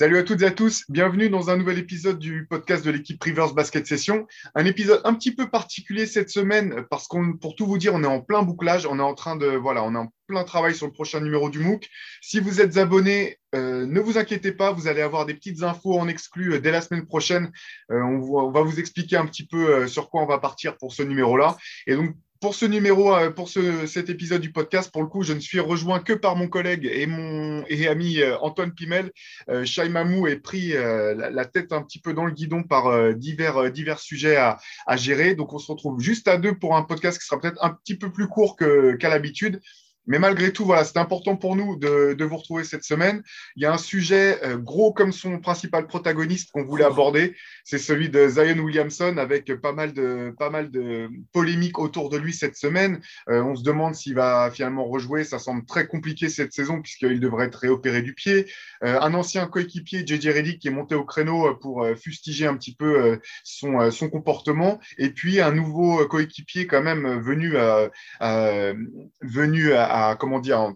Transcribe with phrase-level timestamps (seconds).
[0.00, 3.22] Salut à toutes et à tous, bienvenue dans un nouvel épisode du podcast de l'équipe
[3.22, 4.26] Rivers Basket Session.
[4.54, 8.02] Un épisode un petit peu particulier cette semaine parce qu'on, pour tout vous dire, on
[8.02, 10.74] est en plein bouclage, on est en train de, voilà, on est en plein travail
[10.74, 11.86] sur le prochain numéro du MOOC.
[12.22, 15.98] Si vous êtes abonné, euh, ne vous inquiétez pas, vous allez avoir des petites infos
[15.98, 17.52] en exclu euh, dès la semaine prochaine.
[17.92, 21.02] Euh, on, va vous expliquer un petit peu sur quoi on va partir pour ce
[21.02, 21.58] numéro-là.
[21.86, 25.22] Et donc, pour ce numéro, euh, pour ce, cet épisode du podcast, pour le coup,
[25.22, 29.12] je ne suis rejoint que par mon collègue et mon et ami euh, Antoine Pimel.
[29.50, 33.70] Euh, Mamou est pris euh, la, tête un petit peu dans le guidon par divers,
[33.70, 35.34] divers sujets à, à, gérer.
[35.34, 37.96] Donc, on se retrouve juste à deux pour un podcast qui sera peut-être un petit
[37.96, 39.60] peu plus court qu'à l'habitude.
[40.10, 43.22] Mais malgré tout, voilà, c'est important pour nous de, vous retrouver cette semaine.
[43.54, 47.78] Il y a un sujet euh, gros comme son principal protagoniste qu'on voulait aborder, c'est
[47.78, 52.34] celui de Zion Williamson avec pas mal de, pas mal de polémiques autour de lui
[52.34, 53.00] cette semaine.
[53.28, 55.22] Euh, on se demande s'il va finalement rejouer.
[55.22, 58.50] Ça semble très compliqué cette saison puisqu'il devrait être réopéré du pied.
[58.82, 62.74] Euh, un ancien coéquipier, JJ Reddick, qui est monté au créneau pour fustiger un petit
[62.74, 64.80] peu son, son comportement.
[64.98, 67.54] Et puis un nouveau coéquipier quand même venu
[69.20, 70.74] venu à comment dire,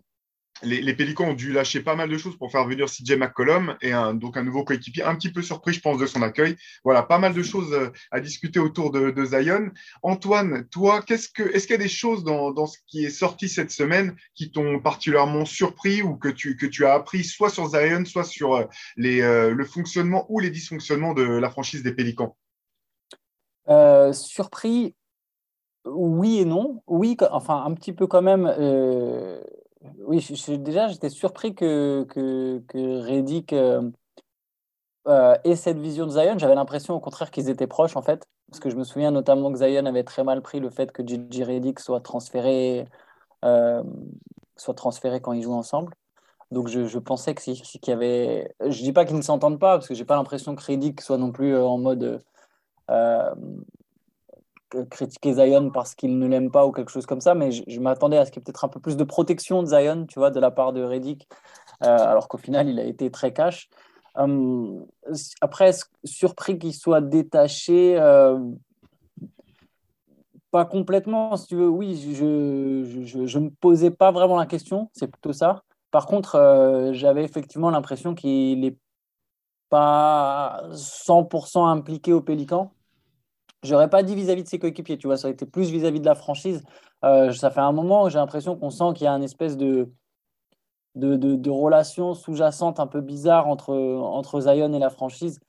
[0.62, 3.76] les, les, Pélicans ont dû lâcher pas mal de choses pour faire venir CJ McCollum
[3.82, 6.56] et un, donc un nouveau coéquipier, un petit peu surpris, je pense, de son accueil.
[6.84, 9.70] Voilà, pas mal de choses euh, à discuter autour de, de Zion.
[10.02, 13.10] Antoine, toi, qu'est-ce que, est-ce qu'il y a des choses dans, dans, ce qui est
[13.10, 17.50] sorti cette semaine qui t'ont particulièrement surpris ou que tu, que tu as appris soit
[17.50, 18.64] sur Zion, soit sur euh,
[18.96, 22.36] les, euh, le fonctionnement ou les dysfonctionnements de la franchise des Pélicans
[24.12, 24.94] Surpris,
[25.84, 26.82] oui et non.
[26.86, 28.46] Oui, enfin, un petit peu quand même.
[28.58, 29.40] Euh,
[29.98, 30.26] oui,
[30.58, 33.90] déjà, j'étais surpris que, que, Reddick euh,
[35.06, 36.38] euh, ait cette vision de Zion.
[36.38, 38.26] J'avais l'impression, au contraire, qu'ils étaient proches, en fait.
[38.50, 41.06] Parce que je me souviens notamment que Zion avait très mal pris le fait que
[41.06, 41.44] J.J.
[41.44, 42.86] Reddick soit transféré,
[43.42, 45.94] soit transféré quand ils jouent ensemble.
[46.50, 48.54] Donc, je, pensais que qu'il y avait.
[48.60, 51.18] Je dis pas qu'ils ne s'entendent pas, parce que j'ai pas l'impression que Reddick soit
[51.18, 52.22] non plus en mode
[54.82, 58.18] critiquer Zion parce qu'il ne l'aime pas ou quelque chose comme ça, mais je, m'attendais
[58.18, 60.30] à ce qu'il y ait peut-être un peu plus de protection de Zion, tu vois,
[60.30, 61.28] de la part de Reddick,
[61.84, 63.68] euh, alors qu'au final, il a été très cash.
[64.16, 64.86] Hum,
[65.40, 65.72] après,
[66.04, 68.38] surpris qu'il soit détaché, euh,
[70.50, 75.08] pas complètement, si tu veux, oui, je ne me posais pas vraiment la question, c'est
[75.08, 75.62] plutôt ça.
[75.90, 78.76] Par contre, euh, j'avais effectivement l'impression qu'il n'est
[79.68, 82.72] pas 100% impliqué au Pélican.
[83.64, 86.04] J'aurais pas dit vis-à-vis de ses coéquipiers, tu vois, ça aurait été plus vis-à-vis de
[86.04, 86.62] la franchise.
[87.02, 89.90] Euh, ça fait un moment j'ai l'impression qu'on sent qu'il y a une espèce de,
[90.96, 95.40] de, de, relation sous-jacente un peu bizarre entre, entre Zion et la franchise.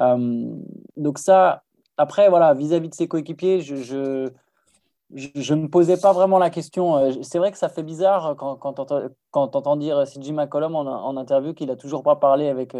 [0.00, 0.52] Euh,
[0.96, 1.62] donc ça,
[1.96, 4.30] après, voilà, vis-à-vis de ses coéquipiers, je, je,
[5.14, 6.96] je, ne me posais pas vraiment la question.
[6.96, 11.16] Euh, c'est vrai que ça fait bizarre quand, quand on entend dire CJ McCollum en,
[11.16, 12.76] interview qu'il a toujours pas parlé avec,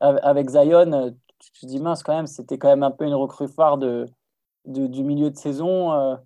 [0.00, 3.48] avec Zion tu te dis, mince, quand même, c'était quand même un peu une recrue
[3.48, 4.06] phare de,
[4.66, 5.92] du milieu de saison.
[5.92, 6.16] Euh,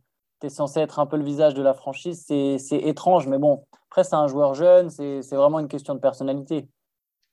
[0.40, 2.24] tu es censé être un peu le visage de la franchise.
[2.26, 6.68] C'est étrange, mais bon, après, c'est un joueur jeune, c'est vraiment une question de personnalité.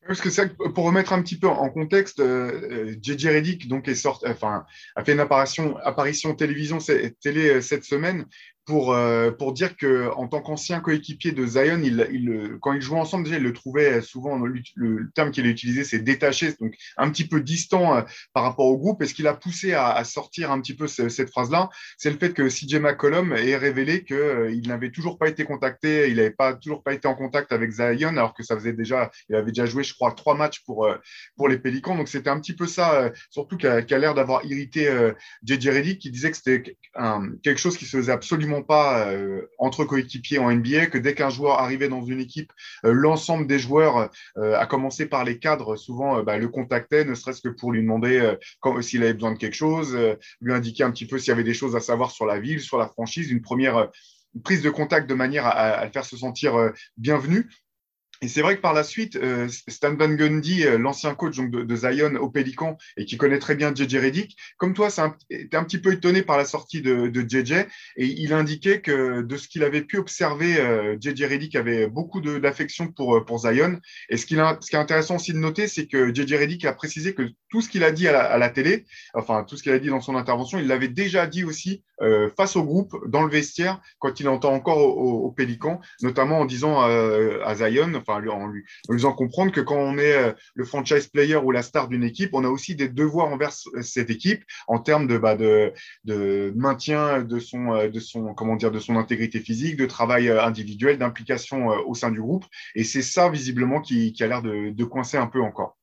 [0.08, 3.90] Parce que c'est pour remettre un petit peu en contexte, JJ euh, euh, Reddick donc
[4.26, 4.66] enfin,
[4.96, 6.80] a fait une apparition, apparition télévision
[7.22, 8.26] télé cette semaine
[8.72, 11.82] pour, euh, pour dire que en tant qu'ancien coéquipier de Zion,
[12.62, 16.00] quand ils jouaient ensemble, déjà, il le trouvait souvent, le, terme qu'il a utilisé, c'est
[16.00, 18.02] détaché, donc un petit peu distant euh,
[18.32, 19.02] par rapport au groupe.
[19.02, 22.34] Et ce qui l'a poussé à, sortir un petit peu cette phrase-là, c'est le fait
[22.34, 26.54] que CJ McCollum ait révélé qu'il euh, n'avait toujours pas été contacté, il n'avait pas,
[26.54, 29.66] toujours pas été en contact avec Zion, alors que ça faisait déjà, il avait déjà
[29.66, 30.88] joué, je crois, trois matchs pour,
[31.36, 31.98] pour les Pélicans.
[31.98, 34.90] Donc c'était un petit peu ça, surtout qui a, a l'air d'avoir irrité
[35.44, 36.78] JJ Reddick, qui disait que c'était
[37.44, 41.30] quelque chose qui se faisait absolument pas euh, entre coéquipiers en NBA, que dès qu'un
[41.30, 42.52] joueur arrivait dans une équipe,
[42.86, 47.16] euh, l'ensemble des joueurs, euh, à commencer par les cadres, souvent bah, le contactaient, ne
[47.16, 48.36] serait-ce que pour lui demander
[48.82, 49.98] s'il avait besoin de quelque chose,
[50.40, 52.60] lui indiquer un petit peu s'il y avait des choses à savoir sur la ville,
[52.60, 53.90] sur la franchise, une première
[54.44, 57.50] prise de contact de manière à, à le faire se sentir bienvenu.
[58.24, 61.76] Et c'est vrai que par la suite, euh, Stan Van Gundy, euh, l'ancien coach de,
[61.76, 64.90] Zion au Pélican et qui connaît très bien JJ Reddick, comme toi,
[65.32, 67.66] était un petit peu étonné par la sortie de, de JJ
[67.98, 72.22] et il indiquait que de ce qu'il avait pu observer, euh, JJ Reddick avait beaucoup
[72.22, 73.80] d'affection pour, pour Zion.
[74.10, 77.24] Et ce, qui est intéressant aussi de noter, c'est que JJ Reddick a précisé que
[77.50, 78.86] tout ce qu'il a dit à la, télé,
[79.16, 81.84] enfin tout ce qu'il a dit dans son intervention, il l'avait déjà dit aussi
[82.36, 86.82] face au groupe, dans le vestiaire, quand il entend encore au, Pélican, notamment en disant
[86.82, 91.08] à Zion, enfin, en lui, en faisant comprendre que quand on est euh, le franchise
[91.08, 94.80] player ou la star d'une équipe, on a aussi des devoirs envers cette équipe en
[94.80, 95.38] termes de, bah,
[96.56, 101.94] maintien de son, euh, de de son intégrité physique, de travail euh, individuel, d'implication au
[101.94, 102.46] sein du groupe.
[102.76, 105.78] Et c'est ça visiblement qui, qui a l'air de, de coincer un peu encore.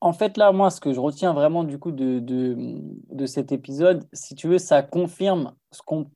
[0.00, 4.04] en fait, là, moi, ce que je retiens vraiment du coup de, de, cet épisode,
[4.12, 6.10] si tu veux, ça confirme ce qu'on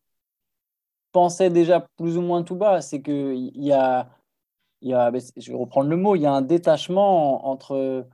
[1.12, 2.81] pensait déjà plus ou moins tout bas.
[2.81, 4.09] C'est qu'il y a,
[4.87, 8.06] il y a, je vais reprendre le mot, il y a un détachement entre,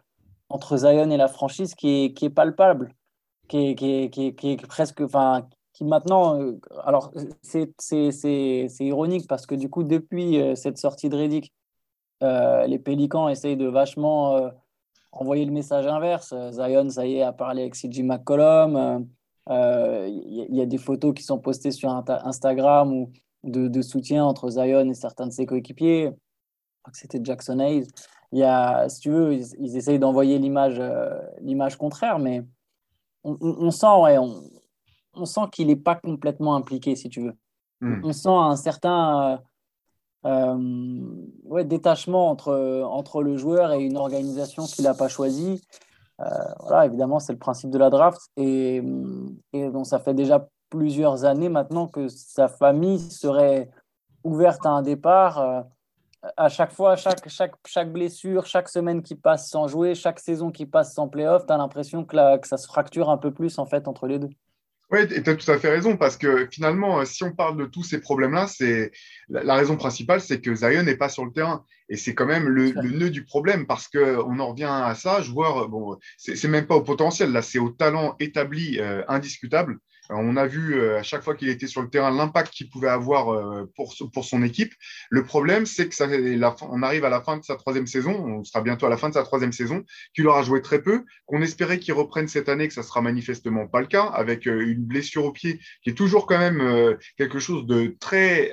[0.48, 2.94] entre Zion et la franchise qui est, qui est palpable,
[3.46, 7.74] qui est, qui est, qui est, presque, enfin, qui maintenant, euh, alors c'est
[8.80, 11.52] ironique parce que du coup, depuis euh, cette sortie de Reddick,
[12.22, 14.50] euh, les Pélicans essayent de vachement
[15.10, 16.34] envoyer le message inverse.
[16.52, 19.06] Zion, ça y est, a parlé avec CJ McCollum.
[19.50, 23.10] Il y, a des photos qui sont postées sur Instagram ou
[23.44, 26.12] de, soutien entre Zion et certains de ses coéquipiers.
[26.92, 27.86] C'était Jackson Hayes.
[28.32, 32.42] Il y a, si tu veux, ils, essayent d'envoyer l'image, euh, l'image contraire, mais
[33.24, 37.34] on, sent, ouais, on, sent qu'il n'est pas complètement impliqué, si tu veux.
[37.80, 38.00] Hmm.
[38.04, 39.40] On sent un certain
[40.24, 41.00] euh,
[41.44, 45.62] ouais, détachement entre, entre le joueur et une organisation qu'il n'a pas choisie.
[46.20, 46.24] Euh,
[46.60, 48.20] voilà, évidemment, c'est le principe de la draft.
[48.36, 48.82] Et,
[49.52, 53.70] et donc, ça fait déjà plusieurs années maintenant que sa famille serait
[54.24, 55.66] ouverte à un départ.
[56.24, 60.20] Euh, à chaque fois, chaque, chaque, chaque blessure, chaque semaine qui passe sans jouer, chaque
[60.20, 63.32] saison qui passe sans playoff, tu as l'impression que, que ça se fracture un peu
[63.32, 64.30] plus en fait entre les deux.
[64.92, 67.64] Oui, tu as tout à fait raison, parce que finalement, euh, si on parle de
[67.64, 68.92] tous ces problèmes-là, c'est
[69.30, 71.64] la, raison principale, c'est que Zion n'est pas sur le terrain.
[71.88, 75.70] Et c'est quand même le, nœud du problème, parce qu'on en revient à ça, joueur,
[75.70, 79.78] bon, c'est même pas au potentiel, là, c'est au talent établi, euh, indiscutable.
[80.12, 82.68] Euh, on a vu euh, à chaque fois qu'il était sur le terrain l'impact qu'il
[82.68, 84.72] pouvait avoir euh, pour, pour son équipe.
[85.10, 88.60] Le problème, c'est que ça, arrive à la fin de sa troisième saison, on sera
[88.60, 91.78] bientôt à la fin de sa troisième saison, qu'il aura joué très peu, qu'on espérait
[91.78, 95.32] qu'il reprenne cette année, que ça sera manifestement pas le cas, avec une blessure au
[95.32, 98.52] pied qui est toujours quand même quelque chose de très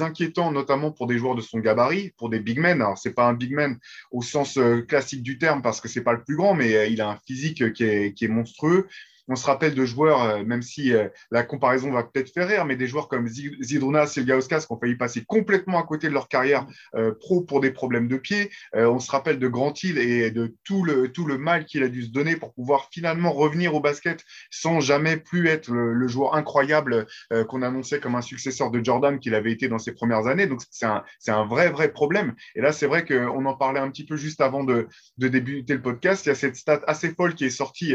[0.00, 2.80] inquiétant, notamment pour des joueurs de son gabarit, pour des big men.
[2.80, 3.78] Alors c'est pas un big man
[4.10, 4.58] au sens
[4.88, 7.72] classique du terme parce que c'est pas le plus grand, mais il a un physique
[7.72, 8.86] qui est, qui est monstrueux.
[9.28, 12.64] On se rappelle de joueurs, euh, même si euh, la comparaison va peut-être faire rire,
[12.66, 16.28] mais des joueurs comme Zidruna, Silgauskas qui ont failli passer complètement à côté de leur
[16.28, 18.50] carrière euh, pro pour des problèmes de pied.
[18.74, 22.10] on se rappelle de Grand Hill et de tout le, mal qu'il a dû se
[22.10, 27.06] donner pour pouvoir finalement revenir au basket sans jamais plus être le, joueur incroyable
[27.48, 30.46] qu'on annonçait comme un successeur de Jordan qu'il avait été dans ses premières années.
[30.46, 32.34] Donc c'est un, vrai, vrai problème.
[32.54, 34.88] Et là, c'est vrai qu'on en parlait un petit peu juste avant de
[35.18, 36.26] débuter le podcast.
[36.26, 37.94] Il y a cette stat assez folle qui est sortie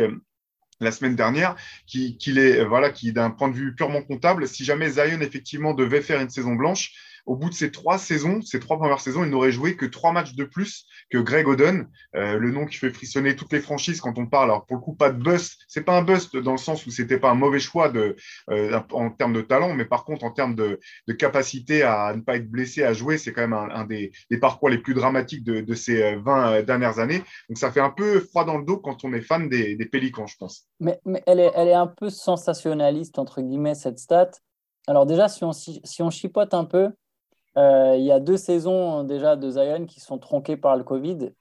[0.80, 1.56] la semaine dernière,
[1.86, 6.02] qui, est voilà, qui d'un point de vue purement comptable, si jamais Zion effectivement devait
[6.02, 6.94] faire une saison blanche,
[7.30, 10.12] au bout de ces trois saisons, ces trois premières saisons, il n'aurait joué que trois
[10.12, 14.02] matchs de plus que Greg Oden, euh, le nom qui fait frissonner toutes les franchises
[14.02, 14.50] quand on parle.
[14.50, 15.62] Alors pour le coup, pas de bust.
[15.68, 19.12] C'est pas un bust dans le sens où c'était pas un mauvais choix euh, en
[19.12, 20.80] termes de talent, mais par contre en termes de,
[21.20, 24.12] capacité à ne pas être blessé à jouer, c'est quand même un, des,
[24.42, 27.22] parcours les plus dramatiques de, ces 20 euh, dernières années.
[27.48, 30.26] Donc ça fait un peu froid dans le dos quand on est fan des, Pélicans,
[30.26, 30.68] je pense.
[30.80, 34.32] Mais, elle, est, elle est un peu sensationnaliste entre guillemets cette stat.
[34.90, 36.90] Alors déjà, si on, chipote un peu,
[37.56, 41.32] il y a deux saisons déjà de Zion qui sont tronquées par le Covid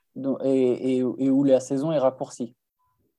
[0.45, 2.55] et, où la saison est raccourcie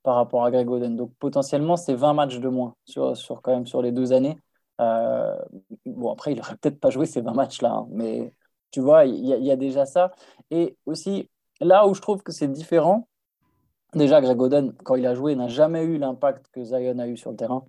[0.02, 0.96] par rapport à Greg Oden.
[0.96, 4.38] Donc potentiellement, c'est 20 matchs de moins sur, sur, quand même sur les deux années.
[4.80, 5.36] Euh,
[5.86, 8.32] bon, après, il n'aurait peut-être pas joué ces 20 matchs-là, hein, mais
[8.70, 10.12] tu vois, il y, y, a déjà ça.
[10.50, 11.28] Et aussi,
[11.60, 13.08] là où je trouve que c'est différent,
[13.94, 17.16] déjà, Greg Oden, quand il a joué, n'a jamais eu l'impact que Zion a eu
[17.16, 17.66] sur le terrain.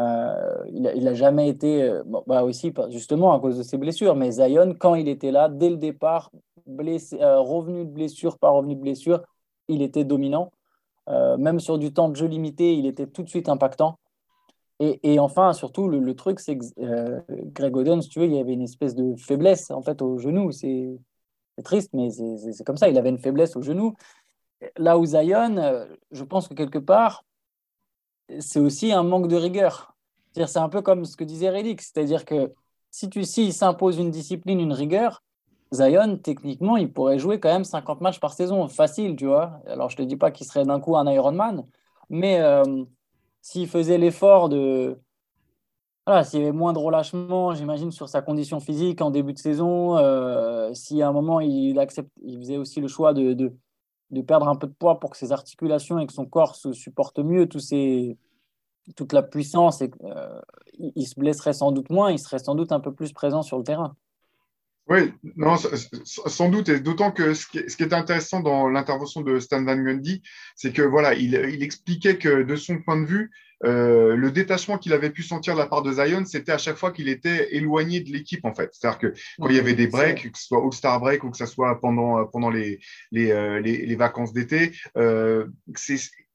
[0.00, 4.30] Euh, il n'a jamais été, euh, bah aussi justement à cause de ses blessures, mais
[4.30, 6.30] Zion, quand il était là, dès le départ,
[6.68, 9.22] euh, revenu de blessure par revenu de blessure,
[9.68, 10.52] il était dominant.
[11.38, 13.98] même sur du temps de jeu limité, il était tout de suite impactant.
[14.80, 16.64] Et, enfin, surtout, le, truc, c'est que
[17.52, 20.52] Greg Oden, tu veux, il y avait une espèce de faiblesse en fait au genou.
[20.52, 20.98] C'est
[21.64, 22.88] triste, mais c'est comme ça.
[22.88, 23.94] Il avait une faiblesse au genou.
[24.76, 27.24] Là où Zion, je pense que quelque part,
[28.38, 29.89] c'est aussi un manque de rigueur.
[30.34, 32.52] C'est un peu comme ce que disait Reddick, c'est-à-dire que
[32.90, 35.22] si tu si s'impose une discipline, une rigueur,
[35.72, 39.60] Zion, techniquement, il pourrait jouer quand même 50 matchs par saison, facile, tu vois.
[39.66, 41.64] Alors, je ne te dis pas qu'il serait d'un coup un Ironman,
[42.08, 42.84] mais euh,
[43.40, 44.98] s'il faisait l'effort de.
[46.06, 49.38] Voilà, s'il y avait moins de relâchement, j'imagine, sur sa condition physique en début de
[49.38, 53.52] saison, euh, si à un moment il, accepte, il faisait aussi le choix de,
[54.26, 57.20] perdre un peu de poids pour que ses articulations et que son corps se supporte
[57.20, 58.16] mieux tous ces,
[58.96, 60.40] toute la puissance et euh,
[60.78, 63.58] il se blesserait sans doute moins, il serait sans doute un peu plus présent sur
[63.58, 63.96] le terrain.
[64.90, 65.54] Oui, non,
[66.04, 70.20] sans doute, et d'autant que ce qui, est intéressant dans l'intervention de Stan Van Gundy,
[70.56, 73.30] c'est que voilà, il, expliquait que de son point de vue,
[73.62, 76.76] euh, le détachement qu'il avait pu sentir de la part de Zion, c'était à chaque
[76.76, 78.70] fois qu'il était éloigné de l'équipe, en fait.
[78.72, 81.36] C'est-à-dire que quand il y avait des breaks, que ce soit All-Star Break ou que
[81.36, 82.80] ce soit pendant, pendant les,
[83.12, 85.46] les, euh, les, vacances d'été, euh,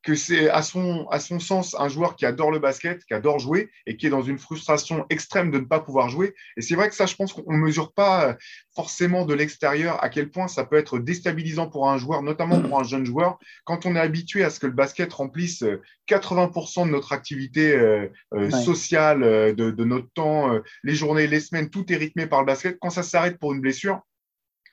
[0.06, 3.40] que c'est à son, à son sens un joueur qui adore le basket, qui adore
[3.40, 6.36] jouer et qui est dans une frustration extrême de ne pas pouvoir jouer.
[6.58, 8.34] Et c'est vrai que ça, je pense qu'on ne mesure pas euh,
[8.76, 12.80] forcément de l'extérieur à quel point ça peut être déstabilisant pour un joueur, notamment pour
[12.80, 15.64] un jeune joueur, quand on est habitué à ce que le basket remplisse
[16.08, 18.08] 80% euh, de notre activité euh,
[18.52, 19.22] sociale,
[19.56, 20.52] de, de, notre temps,
[20.84, 22.78] les journées, les semaines, tout est rythmé par le basket.
[22.80, 24.02] Quand ça s'arrête pour une blessure,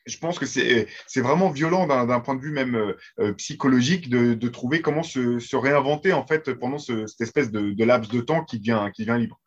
[0.06, 4.35] je pense que c'est vraiment violent d'un point de vue même euh, euh, psychologique de,
[4.35, 8.21] de, trouver comment se, se, réinventer en fait pendant ce, cette espèce de, laps de
[8.21, 9.40] temps qui vient, qui vient libre.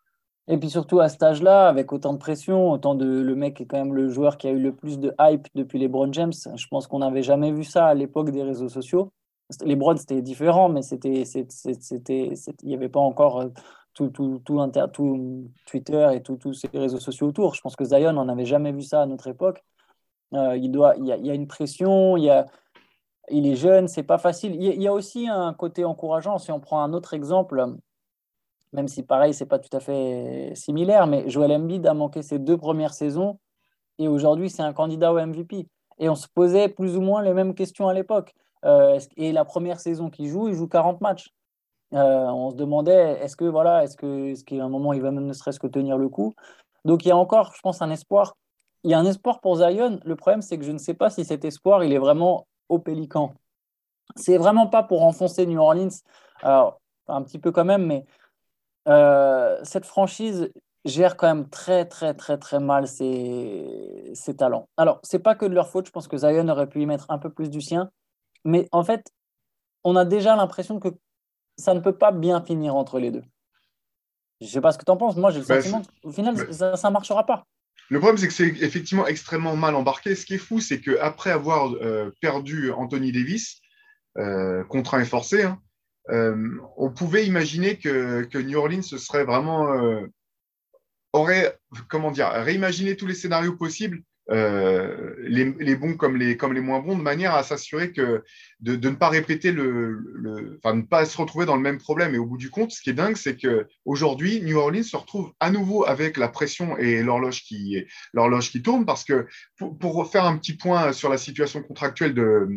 [0.47, 3.65] Et puis surtout à cet âge-là, avec autant de pression, autant de le mec est
[3.65, 6.33] quand même le joueur qui a eu le plus de hype depuis les Brown James.
[6.55, 9.11] Je pense qu'on n'avait jamais vu ça à l'époque des réseaux sociaux.
[9.63, 13.47] Les Browns c'était différent, mais c'était c'était il n'y avait pas encore euh,
[13.95, 14.59] tout, tout, tout,
[14.93, 17.55] tout Twitter et tous ces réseaux sociaux autour.
[17.55, 19.63] Je pense que Zion, on n'avait jamais vu ça à notre époque.
[20.33, 22.45] Euh, il, doit, il, y a, une pression, il,
[23.29, 24.55] il est jeune, c'est pas facile.
[24.55, 26.37] Il y, a, aussi un côté encourageant.
[26.37, 27.65] Si on prend un autre exemple,
[28.73, 32.39] même si pareil, c'est pas tout à fait similaire, mais Joel Embiid a manqué ses
[32.39, 33.39] deux premières saisons
[33.97, 35.67] et aujourd'hui, c'est un candidat au MVP.
[35.99, 38.33] Et on se posait plus ou moins les mêmes questions à l'époque.
[38.65, 41.29] Euh, et la première saison qu'il joue, il joue 40 matchs.
[41.93, 45.27] Euh, on se demandait, est-ce que voilà, est-ce que, est-ce un moment il va même
[45.27, 46.33] ne serait-ce que tenir le coup.
[46.83, 48.35] Donc il y a encore, je pense, un espoir
[48.85, 49.99] il y a un espoir pour Zion.
[50.05, 52.77] Le problème, c'est que je ne sais pas si cet espoir, il est vraiment au
[52.77, 53.33] Pélican.
[54.15, 55.89] C'est vraiment pas pour enfoncer New Orleans,
[56.43, 58.05] alors, un petit peu quand même, mais
[58.87, 60.51] euh, cette franchise
[60.85, 64.69] gère quand même très, très, très, très mal ses, ses talents.
[64.77, 65.87] Alors, c'est pas que de leur faute.
[65.87, 67.89] Je pense que Zion aurait pu y mettre un peu plus du sien.
[68.43, 69.11] Mais en fait,
[69.83, 70.89] on a déjà l'impression que
[71.57, 73.23] ça ne peut pas bien finir entre les deux.
[74.41, 75.15] Je sais pas ce que tu en penses.
[75.15, 77.45] Moi, j'ai le bah, sentiment qu'au final, ça ne marchera pas.
[77.89, 80.15] Le problème, c'est que c'est effectivement extrêmement mal embarqué.
[80.15, 83.61] Ce qui est fou, c'est qu'après avoir euh, perdu Anthony Davis,
[84.17, 85.61] euh, contraint et forcé, hein,
[86.09, 89.67] euh, on pouvait imaginer que, que, New Orleans se serait vraiment
[91.13, 91.57] aurait
[91.89, 94.01] comment dire réimaginé tous les scénarios possibles
[94.31, 98.23] euh, les, bons comme les, comme les moins bons, de manière à s'assurer que
[98.59, 101.77] de, de, ne pas répéter le, le, enfin, ne pas se retrouver dans le même
[101.77, 102.15] problème.
[102.15, 104.97] Et au bout du compte, ce qui est dingue, c'est que aujourd'hui, New Orleans se
[104.97, 109.27] retrouve à nouveau avec la pression et l'horloge qui, l'horloge qui tourne, parce que
[109.57, 112.47] pour, pour, faire un petit point sur la situation contractuelle de,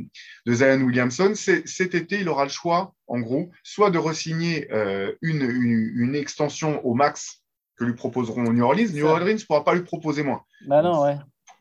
[0.46, 5.12] de Zion Williamson, cet été, il aura le choix, en gros, soit de resigner euh,
[5.22, 7.42] une, une, une extension au max
[7.76, 8.92] que lui proposeront New Orleans.
[8.92, 10.42] New Orleans ne pourra pas lui proposer moins.
[10.66, 11.16] Bah non, ouais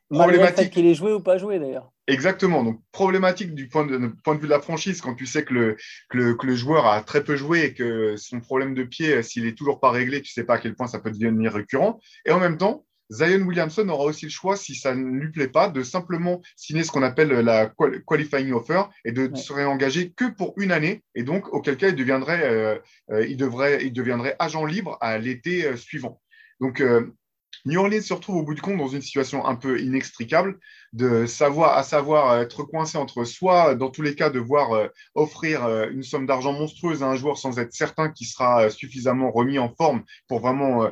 [0.09, 0.71] problématique.
[0.71, 1.91] qu'il ait joué ou pas joué d'ailleurs.
[2.07, 2.63] Exactement.
[2.63, 5.53] Donc, problématique du point de, point de vue de la franchise quand tu sais que
[5.53, 5.77] le,
[6.09, 9.21] que le, que, le, joueur a très peu joué et que son problème de pied,
[9.23, 11.99] s'il est toujours pas réglé, tu sais pas à quel point ça peut devenir récurrent.
[12.25, 15.47] Et en même temps, Zion Williamson aura aussi le choix, si ça ne lui plaît
[15.47, 17.71] pas, de simplement signer ce qu'on appelle la
[18.05, 21.03] qualifying offer et de se réengager que pour une année.
[21.15, 22.77] Et donc, auquel cas, il deviendrait, euh,
[23.11, 26.21] euh, il devrait, il deviendrait agent libre à l'été euh, suivant.
[26.59, 26.83] Donc,
[27.65, 30.57] New Orleans se retrouve au bout du compte dans une situation un peu inextricable,
[30.93, 34.87] de savoir, à savoir euh, être coincé entre soit, dans tous les cas, devoir euh,
[35.15, 39.31] offrir euh, une somme d'argent monstrueuse à un joueur sans être certain qu'il sera suffisamment
[39.31, 40.89] remis en forme pour vraiment,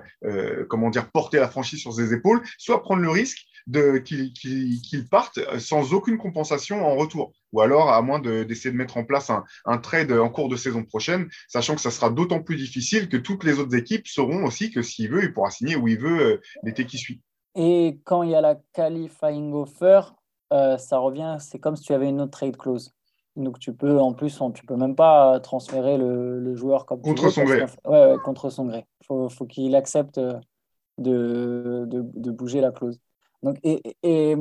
[0.69, 5.93] comment dire, porter la franchise sur ses épaules, soit prendre le risque qu'ils partent sans
[5.93, 7.33] aucune compensation en retour.
[7.53, 9.31] Ou alors, à moins d'essayer de, mettre en place
[9.65, 13.17] un, trade en cours de saison prochaine, sachant que ça sera d'autant plus difficile que
[13.17, 16.19] toutes les autres équipes sauront aussi que s'il veut, il pourra signer où il veut
[16.19, 17.21] euh, l'été qui suit.
[17.55, 20.01] Et quand il y a la qualifying offer,
[20.53, 22.93] euh, ça revient, c'est comme si tu avais une autre trade clause.
[23.35, 27.29] Donc tu peux, en plus, on, tu peux même pas transférer le, joueur comme contre
[27.29, 27.65] son gré.
[27.85, 28.85] Ouais, contre son gré.
[29.01, 30.19] Il faut, faut qu'il accepte
[30.97, 32.99] de, de, de, bouger la clause.
[33.63, 34.35] Et,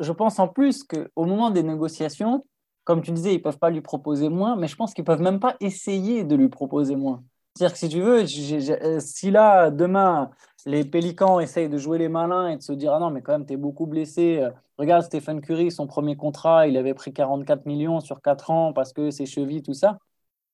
[0.00, 2.44] je pense en plus qu'au moment des négociations,
[2.84, 5.06] comme tu disais, ils ne peuvent pas lui proposer moins, mais je pense qu'ils ne
[5.06, 7.24] peuvent même pas essayer de lui proposer moins.
[7.54, 10.30] C'est-à-dire que si tu veux, euh, si là, demain,
[10.64, 13.32] les Pélicans essayent de jouer les malins et de se dire Ah non, mais quand
[13.32, 14.38] même, tu es beaucoup blessé.
[14.40, 18.72] Euh, regarde Stephen Curry, son premier contrat, il avait pris 44 millions sur 4 ans
[18.72, 19.98] parce que ses chevilles, tout ça.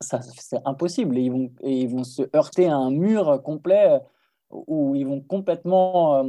[0.01, 1.19] ça c'est impossible.
[1.19, 4.01] Et ils, vont, et ils vont se heurter à un mur complet
[4.51, 6.25] où ils vont complètement.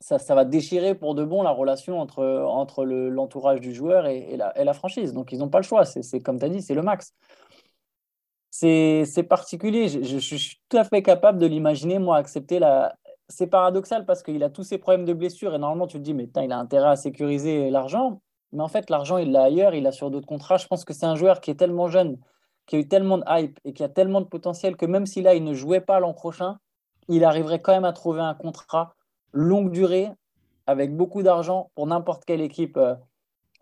[0.00, 4.36] Ça, ça, va déchirer pour de bon la relation entre, entre l'entourage du joueur et,
[4.36, 5.12] la, et, la, franchise.
[5.12, 5.84] Donc, ils n'ont pas le choix.
[5.84, 7.14] C'est comme tu as dit, c'est le max.
[8.50, 9.88] C'est particulier.
[9.88, 12.96] Je, je, suis tout à fait capable de l'imaginer, moi, accepter la.
[13.28, 16.14] c'est paradoxal parce qu'il a tous ses problèmes de blessure et normalement tu te dis
[16.14, 18.20] mais il a intérêt à sécuriser l'argent.
[18.52, 20.56] Mais en fait, l'argent, il l'a ailleurs, il l'a sur d'autres contrats.
[20.56, 22.18] Je pense que c'est un joueur qui est tellement jeune,
[22.66, 25.22] qui a eu tellement de hype et qui a tellement de potentiel que même si
[25.22, 26.58] là, il ne jouait pas l'an prochain,
[27.08, 28.94] il arriverait quand même à trouver un contrat
[29.32, 30.10] longue durée
[30.66, 32.94] avec beaucoup d'argent pour n'importe quelle équipe, euh,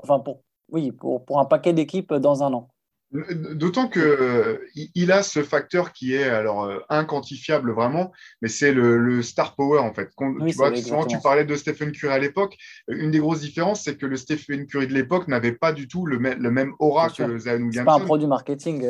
[0.03, 2.69] enfin pour, oui, pour, pour un paquet d'équipes dans un an.
[3.11, 4.59] D'autant qu'il euh,
[4.95, 9.79] il a ce facteur qui est alors euh, inquantifiable vraiment, mais c'est le, star power
[9.79, 10.11] en fait.
[10.19, 12.59] tu vois, souvent tu parlais de Stephen Curry à l'époque.
[12.87, 16.05] Une des grosses différences, c'est que le Stephen Curry de l'époque n'avait pas du tout
[16.05, 17.85] le, le même aura que Zion Williamson.
[17.87, 18.85] pas un produit marketing.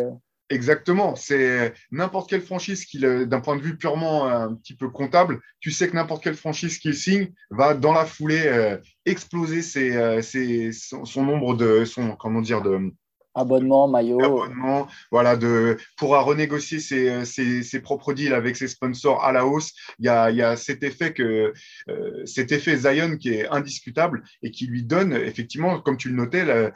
[0.51, 0.55] Euh.
[0.55, 1.17] Exactement.
[1.17, 5.71] C'est n'importe quelle franchise qui, d'un point de vue purement un petit peu comptable, tu
[5.71, 11.25] sais que n'importe quelle franchise qu'il signe va dans la foulée exploser ses, son, son,
[11.25, 12.93] nombre de, son, comment dire, de
[13.35, 14.23] Abonnement, maillot.
[14.23, 19.73] Abonnement, voilà, de, pourra renégocier ses, ses, propres deals avec ses sponsors à la hausse.
[19.99, 21.53] Il y a, il y a cet effet que
[21.89, 26.17] euh, cet effet Zion qui est indiscutable et qui lui donne effectivement, comme tu le
[26.17, 26.73] notais,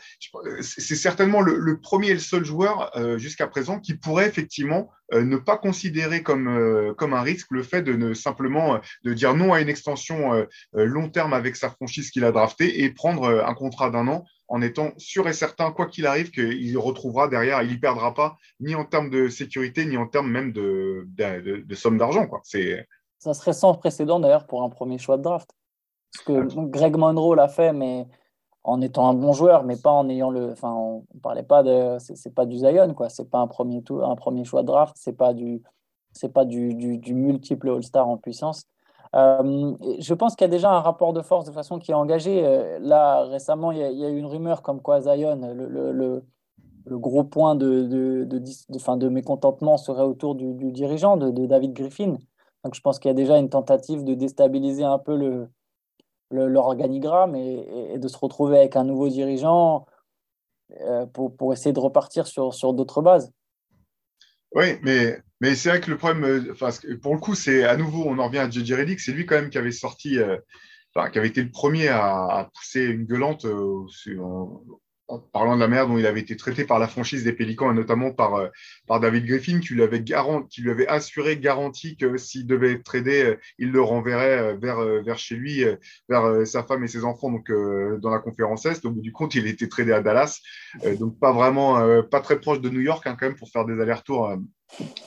[0.61, 5.37] c'est certainement le, premier et le seul joueur euh, jusqu'à présent qui pourrait effectivement ne
[5.37, 9.61] pas considérer comme, comme un risque le fait de ne simplement de dire non à
[9.61, 14.09] une extension long terme avec sa franchise qu'il a draftée et prendre un contrat d'un
[14.09, 18.13] an en étant sûr et certain, quoi qu'il arrive, qu'il retrouvera derrière, il n'y perdra
[18.13, 22.29] pas, ni en termes de sécurité, ni en termes même de, de, somme d'argent.
[23.19, 25.51] Ça serait sans précédent d'ailleurs pour un premier choix de draft.
[26.13, 28.07] Parce que Greg Monroe l'a fait, mais
[28.65, 30.53] en étant un bon joueur, mais pas en ayant le.
[30.53, 31.97] Enfin, on ne parlait pas de.
[31.99, 33.09] C'est pas du Zion, quoi.
[33.09, 35.63] C'est pas un premier, tour, un premier choix de draft, c'est pas du.
[36.13, 38.67] C'est pas du, du, du multiple All-Star en puissance.
[39.15, 41.95] Euh, je pense qu'il y a déjà un rapport de force de façon qui est
[41.95, 42.45] engagé.
[42.45, 47.25] Euh, là, récemment, il y, a, eu une rumeur comme quoi Zion, le, le, gros
[47.25, 52.17] point de, de, de, fin, de, mécontentement serait autour du, dirigeant, de, David Griffin.
[52.65, 55.49] Donc, je pense qu'il y a déjà une tentative de déstabiliser un peu le,
[56.33, 59.87] l'organigramme et, et, de se retrouver avec un nouveau dirigeant
[60.81, 63.31] euh, pour, pour essayer de repartir sur, sur d'autres bases.
[64.55, 66.71] Oui, mais, mais c'est vrai que le problème, euh, enfin,
[67.01, 69.37] pour le coup, c'est à nouveau, on en revient à JJ Reddick, c'est lui quand
[69.37, 70.39] même qui avait sorti, euh,
[70.95, 73.47] enfin, qui avait été le premier à, pousser une gueulante
[75.19, 77.75] parlant de la manière dont il avait été traité par la franchise des Pélicans et
[77.75, 78.49] notamment par, euh,
[79.01, 83.81] David Griffin qui lui, avait assuré, garanti que s'il devait être tradé, euh, il le
[83.81, 85.65] renverrait euh, vers, chez lui,
[86.09, 87.51] vers sa femme et ses enfants donc,
[88.01, 88.85] dans la conférence Est.
[88.85, 90.41] Au du compte, il était tradé à Dallas,
[90.99, 93.81] donc pas vraiment, pas très proche de New York hein, quand même pour faire des
[93.81, 94.37] allers-retours.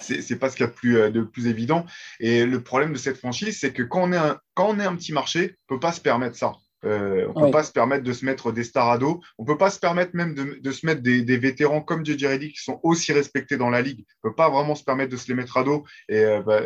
[0.01, 1.85] c'est pas ce qu'il y a de plus, de plus évident.
[2.19, 4.09] Et le problème de cette franchise, c'est que quand
[4.57, 6.53] on est un petit marché, on ne peut pas se permettre ça.
[6.85, 9.17] Euh, on ne peut pas se permettre de se mettre des stars ados.
[9.37, 12.55] On ne peut pas se permettre même de, se mettre des, vétérans comme JJ Reddick
[12.55, 14.05] qui sont aussi respectés dans la ligue.
[14.23, 16.41] On ne peut pas vraiment se permettre de se les mettre à dos et, euh,
[16.41, 16.61] bah,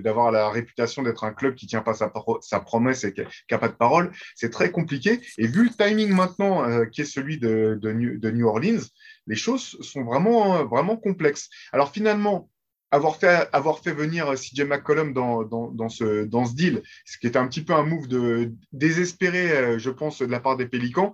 [0.00, 3.58] d'avoir la réputation d'être un club qui ne tient pas sa, promesse et qui n'a
[3.58, 4.12] pas de parole.
[4.34, 5.20] C'est très compliqué.
[5.38, 8.82] Et vu le timing maintenant euh, qui est celui de, New, Orleans,
[9.26, 11.48] les choses sont vraiment, vraiment complexes.
[11.72, 12.48] Alors finalement,
[12.96, 17.26] avoir fait, avoir fait venir CJ McCollum dans, dans, ce, dans ce deal, ce qui
[17.26, 20.66] est un petit peu un move de désespéré, euh, je pense, de la part des
[20.66, 21.12] Pélicans,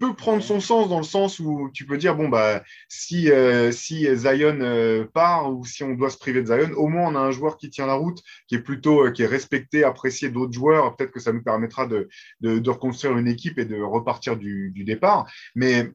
[0.00, 3.70] peut prendre son sens dans le sens où tu peux dire bon bah si euh,
[3.70, 7.14] si Zion euh, part ou si on doit se priver de Zion au moins on
[7.14, 10.52] a un joueur qui tient la route qui est plutôt qui est respecté apprécié d'autres
[10.52, 10.96] joueurs.
[10.96, 12.08] Peut-être que ça nous permettra de,
[12.40, 15.30] de, de, reconstruire une équipe et de repartir du, du départ.
[15.54, 15.92] Mais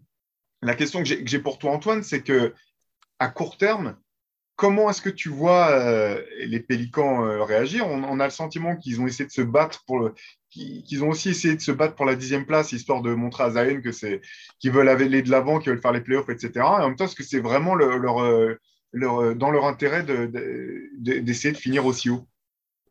[0.62, 2.54] la question que j'ai pour toi Antoine c'est que
[3.20, 3.98] à court terme
[4.60, 7.88] Comment est-ce que tu vois euh, les Pélicans euh, réagir?
[7.88, 10.12] On, a le sentiment qu'ils ont essayé de se battre pour
[10.50, 13.52] qu'ils ont aussi essayé de se battre pour la dixième place, histoire de montrer à
[13.52, 14.20] Zion que c'est
[14.60, 16.52] qu'ils veulent aller de l'avant, qu'ils veulent faire les playoffs, etc.
[16.56, 18.58] Et en même temps, est-ce que c'est vraiment euh,
[18.92, 22.28] dans leur intérêt d'essayer de, finir aussi haut?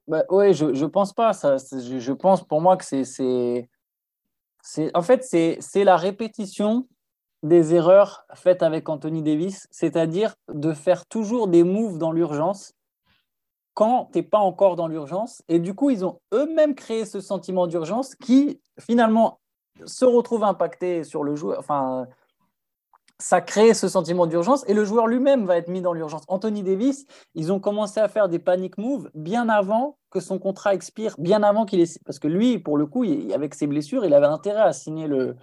[0.06, 1.34] Bah, Oui, je ne pense pas.
[1.34, 3.68] Ça, je, pense pour moi que c'est.
[4.94, 6.88] En fait, c'est la répétition
[7.42, 12.72] des erreurs faites avec Anthony Davis, c'est-à-dire de faire toujours des moves dans l'urgence
[13.74, 15.42] quand tu n'es pas encore dans l'urgence.
[15.48, 19.38] Et du coup, ils ont eux-mêmes créé ce sentiment d'urgence qui, finalement,
[19.84, 21.60] se retrouve impacté sur le joueur.
[21.60, 22.08] Enfin,
[23.20, 26.22] ça crée ce sentiment d'urgence et le joueur lui-même va être mis dans l'urgence.
[26.26, 30.74] Anthony Davis, ils ont commencé à faire des panic moves bien avant que son contrat
[30.74, 31.98] expire, bien avant qu'il ait...
[32.04, 35.36] Parce que lui, pour le coup, avec ses blessures, il avait intérêt à signer le,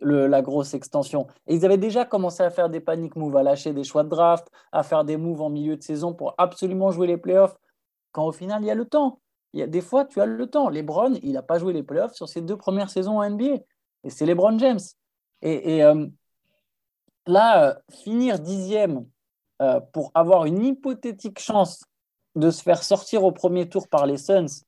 [0.00, 1.26] la grosse extension.
[1.46, 4.08] Et ils avaient déjà commencé à faire des panic moves, à lâcher des choix de
[4.08, 7.56] draft, à faire des moves en milieu de saison pour absolument jouer les playoffs,
[8.12, 9.20] quand au final, il y a le temps.
[9.52, 10.68] Il y a des fois, tu as le temps.
[10.68, 13.58] LeBron, il n'a pas joué les playoffs sur ses deux premières saisons en NBA.
[14.04, 14.80] Et c'est LeBron James.
[15.42, 16.06] Et, euh,
[17.26, 19.06] là, euh, finir dixième
[19.62, 21.84] euh, pour avoir une hypothétique chance
[22.34, 24.64] de se faire sortir au premier tour par les Suns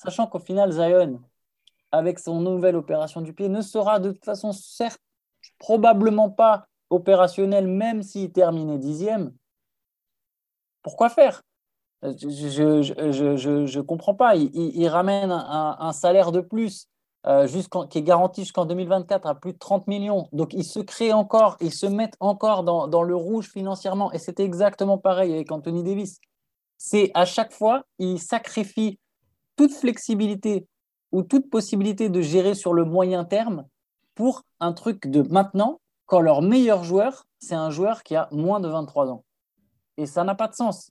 [0.00, 1.20] sachant qu'au final, Zion,
[1.92, 5.00] avec son nouvelle opération du pied, ne sera de toute façon, certes,
[5.58, 9.32] probablement pas opérationnel, même s'il terminait dixième.
[10.82, 11.42] Pourquoi faire?
[12.02, 14.34] Je ne comprends pas.
[14.36, 16.86] Il, ramène un, salaire de plus
[17.26, 17.46] euh,
[17.90, 20.28] qui est garanti jusqu'en 2024 à plus de 30 millions.
[20.32, 24.10] Donc, ils se créent encore, ils se mettent encore dans, dans le rouge financièrement.
[24.12, 26.18] Et c'était exactement pareil avec Anthony Davis.
[26.78, 28.98] C'est à chaque fois, il sacrifie
[29.56, 30.66] toute flexibilité
[31.12, 33.66] ou toute possibilité de gérer sur le moyen terme
[34.14, 38.60] pour un truc de maintenant, quand leur meilleur joueur, c'est un joueur qui a moins
[38.60, 39.24] de 23 ans.
[39.96, 40.90] Et ça n'a pas de sens.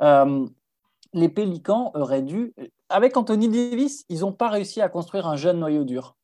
[0.00, 0.46] Euh,
[1.12, 2.54] les Pélicans auraient dû.
[2.88, 6.16] Avec Anthony Davis, ils n'ont pas réussi à construire un jeune noyau dur.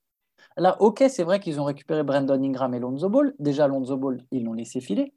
[0.56, 3.34] Là, ok, c'est vrai qu'ils ont récupéré Brandon Ingram et Lonzo Ball.
[3.38, 5.12] Déjà, Lonzo Ball, ils l'ont laissé filer.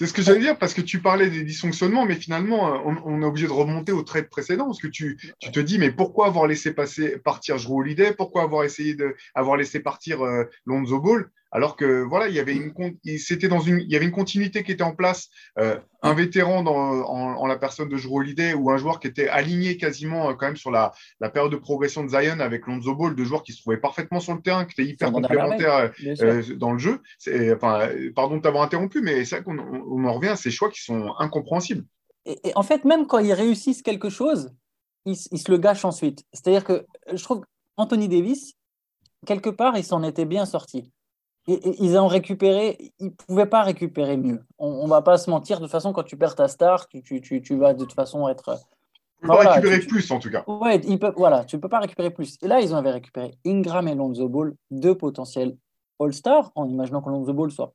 [0.00, 3.24] C'est ce que j'allais dire, parce que tu parlais des dysfonctionnements, mais finalement, on, est
[3.26, 6.46] obligé de remonter au trade précédent, parce que tu, tu, te dis, mais pourquoi avoir
[6.46, 8.14] laissé passer, partir Drew Holiday?
[8.14, 11.28] Pourquoi avoir essayé de avoir laissé partir euh, Lonzo Ball?
[11.52, 12.72] Alors que voilà, il y avait une,
[13.18, 15.28] c'était dans une, il y avait une continuité qui était en place.
[15.58, 19.76] Euh, un vétéran dans, en, la personne de Holiday ou un joueur qui était aligné
[19.76, 23.14] quasiment euh, quand même sur la, la, période de progression de Zion avec Lonzo Ball,
[23.14, 26.72] deux joueurs qui se trouvaient parfaitement sur le terrain, qui étaient hyper complémentaires euh, dans
[26.72, 27.02] le jeu.
[27.54, 30.70] Enfin, pardon de t'avoir interrompu, mais c'est ça qu'on on en revient à ces choix
[30.70, 31.84] qui sont incompréhensibles.
[32.26, 34.52] Et, en fait, même quand ils réussissent quelque chose,
[35.04, 36.24] ils, ils se le gâchent ensuite.
[36.32, 37.42] C'est-à-dire que je trouve
[37.76, 38.54] Anthony Davis,
[39.26, 40.92] quelque part, il s'en était bien sorti
[41.78, 44.42] ils ont récupéré, ils ne pouvaient pas récupérer mieux.
[44.58, 47.02] On ne va pas se mentir, de toute façon, quand tu perds ta star, tu,
[47.02, 48.58] tu, tu, tu vas de toute façon être.
[49.20, 50.44] Tu peux pas récupérer plus en tout cas.
[50.46, 50.80] Ouais,
[51.16, 52.36] voilà, tu ne peux pas récupérer plus.
[52.42, 55.56] Et là, ils avaient récupéré Ingram et Lonzo Ball, deux potentiels
[55.98, 57.72] All-Star, en imaginant que Lonzo Ball soit.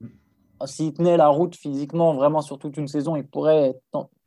[0.66, 3.76] S'il tenait la route physiquement vraiment sur toute une saison, il pourrait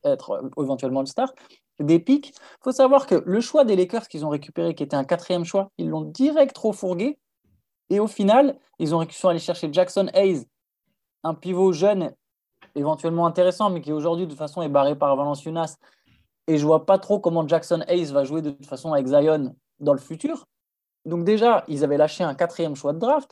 [0.05, 1.33] être, éventuellement All-Star.
[1.81, 2.31] Des pics.
[2.35, 5.45] Il faut savoir que le choix des Lakers qu'ils ont récupéré, qui était un quatrième
[5.45, 7.19] choix, ils l'ont direct trop fourgué
[7.91, 10.47] et au final, ils ont sont allés chercher Jackson Hayes,
[11.25, 12.13] un pivot jeune,
[12.75, 15.77] éventuellement intéressant, mais qui aujourd'hui, de toute façon, est barré par Valenciunas.
[16.47, 19.55] Et je vois pas trop comment Jackson Hayes va jouer de toute façon avec Zion
[19.81, 20.47] dans le futur.
[21.05, 23.31] Donc déjà, ils avaient lâché un quatrième choix de draft.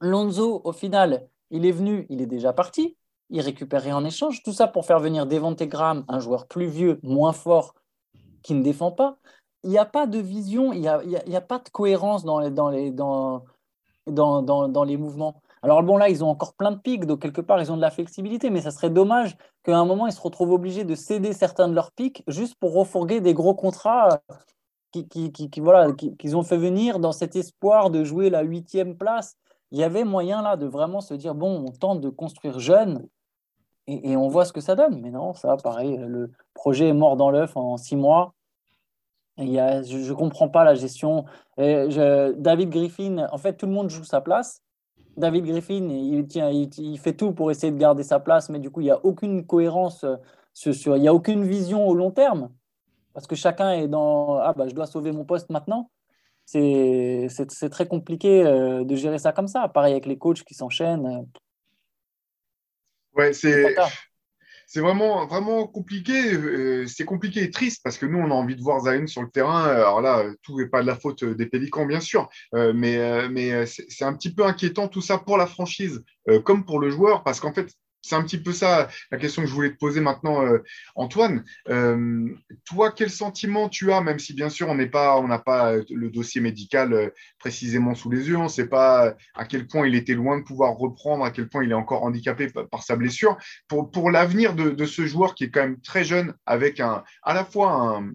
[0.00, 2.96] Lonzo, au final, il est venu, il est déjà parti.
[3.30, 4.42] Il récupérait en échange.
[4.42, 7.74] Tout ça pour faire venir Devonte Graham, un joueur plus vieux, moins fort,
[8.42, 9.18] qui ne défend pas
[9.66, 12.38] il n'y a pas de vision, il n'y a, y a, pas de cohérence dans
[12.40, 12.50] les,
[14.96, 15.42] mouvements.
[15.62, 17.82] Alors bon, là, ils ont encore plein de pics, donc quelque part, ils ont de
[17.82, 21.32] la flexibilité, mais ça serait dommage qu'à un moment, ils se retrouvent obligés de céder
[21.32, 24.20] certains de leurs pics juste pour refourguer des gros contrats
[25.58, 29.36] voilà, qu'ils ont fait venir dans cet espoir de jouer la huitième place.
[29.72, 33.06] Il y avait moyen là de vraiment se dire, bon, on tente de construire jeune
[33.88, 35.00] et on voit ce que ça donne.
[35.00, 38.34] Mais non, ça, pareil, le projet est mort dans l'œuf en six mois.
[39.38, 41.24] Il y a, je ne comprends pas la gestion.
[41.58, 44.62] David Griffin, en fait, tout le monde joue sa place.
[45.16, 48.70] David Griffin, il, tient, il, fait tout pour essayer de garder sa place, mais du
[48.70, 50.04] coup, il n'y a aucune cohérence,
[50.52, 52.50] sur, il n'y a aucune vision au long terme.
[53.14, 55.90] Parce que chacun est dans Ah, bah, je dois sauver mon poste maintenant.
[56.44, 57.28] C'est
[57.70, 59.68] très compliqué euh, de gérer ça comme ça.
[59.68, 61.26] Pareil avec les coachs qui s'enchaînent.
[63.14, 63.74] Ouais, c'est
[64.66, 66.34] c'est vraiment, vraiment compliqué.
[66.34, 69.22] Euh, c'est compliqué et triste parce que nous, on a envie de voir Zion sur
[69.22, 69.64] le terrain.
[69.64, 73.66] Alors là, tout n'est pas de la faute des Pélicans, bien sûr, euh, euh, mais
[73.66, 76.02] c'est un petit peu inquiétant tout ça pour la franchise
[76.44, 77.72] comme pour le joueur parce qu'en fait,
[78.06, 80.58] c'est un petit peu ça la question que je voulais te poser maintenant, euh,
[80.94, 81.44] Antoine.
[81.68, 82.28] Euh,
[82.64, 85.74] toi, quel sentiment tu as, même si bien sûr on n'est pas, on n'a pas
[85.90, 89.86] le dossier médical euh, précisément sous les yeux, on ne sait pas à quel point
[89.86, 92.96] il était loin de pouvoir reprendre, à quel point il est encore handicapé par, sa
[92.96, 93.36] blessure.
[93.68, 97.02] Pour, pour l'avenir de, de, ce joueur qui est quand même très jeune, avec un,
[97.22, 98.12] à la fois un,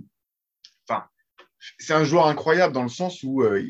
[1.78, 3.64] c'est un joueur incroyable dans le sens où euh,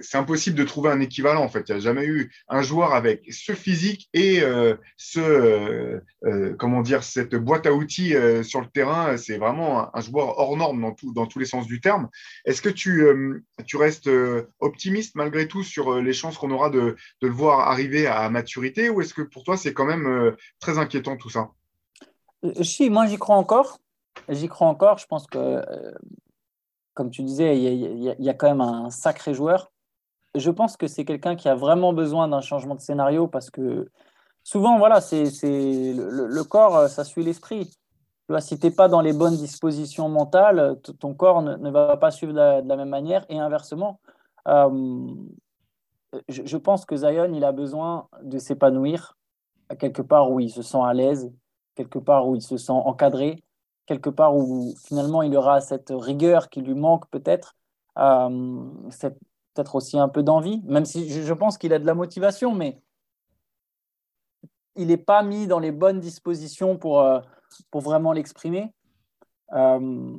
[0.00, 1.68] c'est impossible de trouver un équivalent en fait.
[1.68, 6.82] Il n'y a jamais eu un joueur avec ce physique et euh, ce euh, comment
[6.82, 9.16] dire cette boîte à outils sur le terrain.
[9.16, 12.08] C'est vraiment un, joueur hors norme dans, tout, dans tous les sens du terme.
[12.44, 13.06] Est-ce que tu,
[13.66, 14.10] tu restes
[14.58, 18.88] optimiste malgré tout sur les chances qu'on aura de, de, le voir arriver à maturité
[18.90, 21.50] ou est-ce que pour toi c'est quand même très inquiétant tout ça?
[22.62, 23.78] Si, moi j'y crois encore.
[24.28, 24.98] J'y crois encore.
[24.98, 25.62] Je pense que
[26.94, 29.70] comme tu disais, il y, a, quand même un sacré joueur.
[30.34, 33.90] Je pense que c'est quelqu'un qui a vraiment besoin d'un changement de scénario parce que
[34.42, 37.70] souvent, voilà, c'est le, corps, ça suit l'esprit.
[38.38, 42.32] Si tu n'es pas dans les bonnes dispositions mentales, ton corps ne, va pas suivre
[42.32, 44.00] de la, même manière et inversement.
[44.46, 45.14] Euh,
[46.28, 49.16] je, je, pense que Zion, il a besoin de s'épanouir
[49.78, 51.32] quelque part où il se sent à l'aise,
[51.74, 53.42] quelque part où il se sent encadré,
[53.86, 57.56] quelque part où finalement il aura cette rigueur qui lui manque peut-être,
[57.98, 58.70] euh,
[59.54, 62.80] peut-être aussi un peu d'envie, même si je, pense qu'il a de la motivation, mais
[64.76, 67.20] il n'est pas mis dans les bonnes dispositions pour, euh,
[67.70, 68.72] pour vraiment l'exprimer.
[69.52, 70.16] Euh,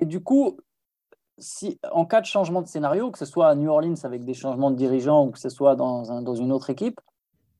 [0.00, 0.58] et du coup,
[1.38, 4.34] si, en cas de changement de scénario, que ce soit à New Orleans avec des
[4.34, 7.00] changements de dirigeants ou que ce soit dans, dans une autre équipe,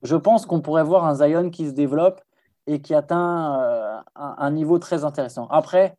[0.02, 2.20] je pense qu'on pourrait voir un Zion qui se développe
[2.68, 5.48] et qui atteint euh, un, niveau très intéressant.
[5.48, 5.96] Après,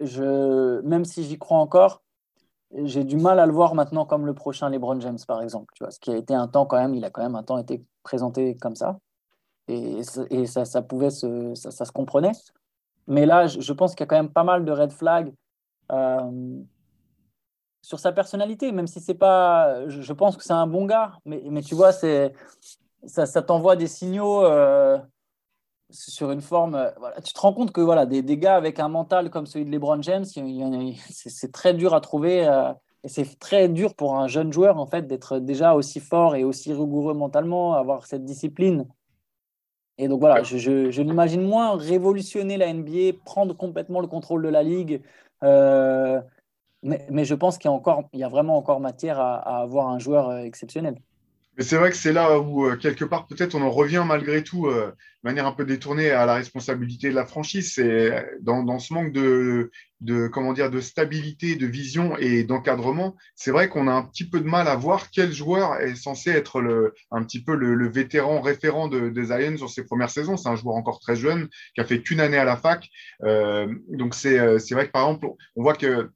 [0.00, 2.02] je, même si j'y crois encore,
[2.82, 5.72] j'ai du mal à le voir maintenant comme le prochain LeBron James, par exemple.
[5.74, 7.42] Tu vois, ce qui a été un temps quand même, il a quand même un
[7.42, 8.98] temps été présenté comme ça.
[9.66, 12.32] Et, et ça, ça, pouvait se, ça, se comprenait.
[13.06, 15.32] Mais là, je, pense qu'il y a quand même pas mal de red flags
[15.90, 16.60] euh,
[17.80, 19.88] sur sa personnalité, même si c'est pas.
[19.88, 22.28] Je, pense que c'est un bon gars, mais, mais tu vois, ça,
[23.06, 24.98] ça t'envoie des signaux euh,
[25.90, 26.74] sur une forme.
[26.74, 26.90] Euh.
[27.24, 29.70] Tu te rends compte que voilà, des, des, gars avec un mental comme celui de
[29.70, 32.46] LeBron James, c'est très dur à trouver.
[32.46, 36.36] Euh, et c'est très dur pour un jeune joueur en fait d'être déjà aussi fort
[36.36, 38.86] et aussi rigoureux mentalement, avoir cette discipline.
[39.98, 44.48] Et donc voilà, je, je, l'imagine moins révolutionner la NBA, prendre complètement le contrôle de
[44.48, 45.02] la ligue.
[45.42, 49.98] mais, mais, je pense qu'il y a, y a vraiment encore matière à avoir un
[49.98, 50.96] joueur exceptionnel.
[51.56, 54.42] Mais c'est vrai que c'est là où, euh, quelque part, peut-être on en revient malgré
[54.42, 57.74] tout, euh, de manière un peu détournée, à la responsabilité de la franchise.
[57.74, 63.16] C'est dans, dans, ce manque de, de, comment dire, de stabilité, de vision et d'encadrement.
[63.36, 66.30] C'est vrai qu'on a un petit peu de mal à voir quel joueur est censé
[66.30, 70.10] être le, un petit peu le, le vétéran référent de, des Zion sur ses premières
[70.10, 70.36] saisons.
[70.36, 72.88] C'est un joueur encore très jeune qui a fait qu'une année à la fac.
[73.22, 76.10] Euh, donc c'est vrai que par exemple, on voit que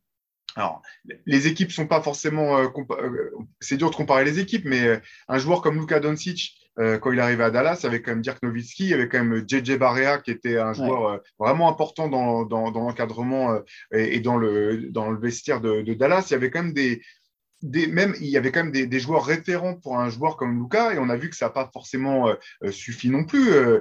[0.58, 0.82] alors,
[1.24, 2.58] les équipes sont pas forcément.
[2.58, 4.96] Euh, euh, c'est dur de comparer les équipes, mais euh,
[5.28, 8.84] un joueur comme Luka Doncic, quand il arrivait à Dallas, avec quand même Dirk Nowitzki,
[8.84, 12.70] il y avait quand même JJ Barea, qui était un joueur vraiment important dans, dans,
[12.70, 13.58] dans l'encadrement
[13.90, 16.26] et, dans le, dans le vestiaire de, de, Dallas.
[16.30, 17.02] Il y avait quand même des,
[17.62, 20.98] même, il y avait quand même des, joueurs référents pour un joueur comme Luca, et
[20.98, 23.50] on a vu que ça n'a pas forcément euh, euh, suffi non plus.
[23.52, 23.80] Euh,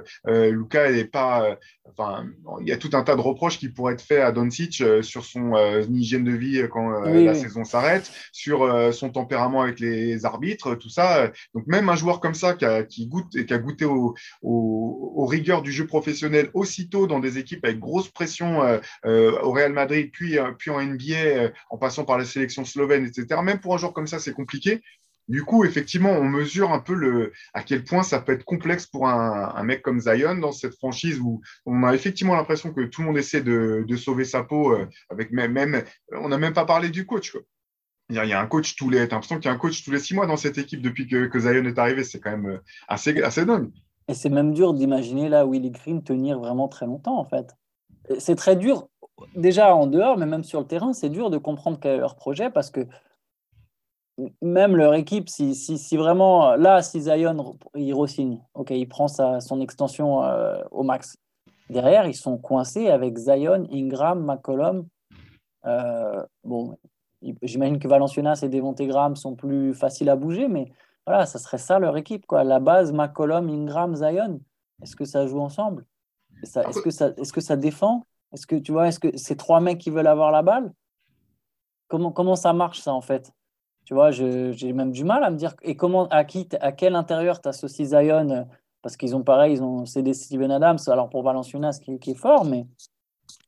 [0.50, 1.56] Luca n'est pas.
[1.88, 2.26] enfin,
[2.60, 5.24] il y a tout un tas de reproches qui pourraient être faits à Doncic sur
[5.24, 5.54] son
[5.90, 11.30] hygiène de vie quand la saison s'arrête, sur son tempérament avec les arbitres, tout ça.
[11.54, 14.14] Donc, même un joueur comme ça qui a, qui goûte, et qui a goûté aux
[14.42, 18.60] au, rigueurs du jeu professionnel aussitôt dans des équipes avec grosse pression
[19.04, 23.40] au Real Madrid, puis, puis en NBA, en passant par la sélection slovène, etc.
[23.42, 24.82] Même pour un joueur comme ça, c'est compliqué.
[25.28, 28.86] Du coup, effectivement, on mesure un peu le, à quel point ça peut être complexe
[28.86, 33.02] pour un, mec comme Zion dans cette franchise où on a effectivement l'impression que tout
[33.02, 36.88] le monde essaie de, sauver sa peau euh, avec même, on n'a même pas parlé
[36.88, 37.36] du coach.
[38.08, 39.98] Il y, a, un coach tous les, l'impression qu'il y a un coach tous les
[39.98, 42.04] six mois dans cette équipe depuis que, que Zion est arrivé.
[42.04, 43.70] C'est quand même euh, assez, assez dingue.
[44.08, 47.54] Et c'est même dur d'imaginer là Willy Green tenir vraiment très longtemps en fait.
[48.18, 48.88] C'est très dur
[49.36, 52.16] déjà en dehors, mais même sur le terrain, c'est dur de comprendre quel est leur
[52.16, 52.86] projet parce que
[54.42, 59.40] même leur équipe, si, si, vraiment, là, si Zion, il re-signe, ok, il prend sa,
[59.40, 61.16] son extension euh, au max.
[61.70, 64.86] Derrière, ils sont coincés avec Zion, Ingram, McCollum.
[65.66, 66.76] Euh, bon,
[67.42, 70.72] j'imagine que Valenciunas et Devonte Graham sont plus faciles à bouger, mais
[71.06, 72.42] voilà, ça serait ça leur équipe, quoi.
[72.44, 74.40] La base, McCollum, Ingram, Zion.
[74.82, 75.84] Est-ce que ça joue ensemble?
[76.42, 78.04] Est-ce que, ça, est que ça défend?
[78.32, 80.72] Est-ce que tu vois, est-ce que ces trois mecs qui veulent avoir la balle
[81.88, 83.32] comment, comment ça marche, ça, en fait?
[83.88, 86.94] Tu vois, j'ai même du mal à me dire et comment, à, qui, à quel
[86.94, 88.46] intérieur tu associes Zion
[88.82, 92.14] Parce qu'ils ont pareil, ils ont cédé Steven Adams, alors pour Valenciunas qui, qui est
[92.14, 92.66] fort, mais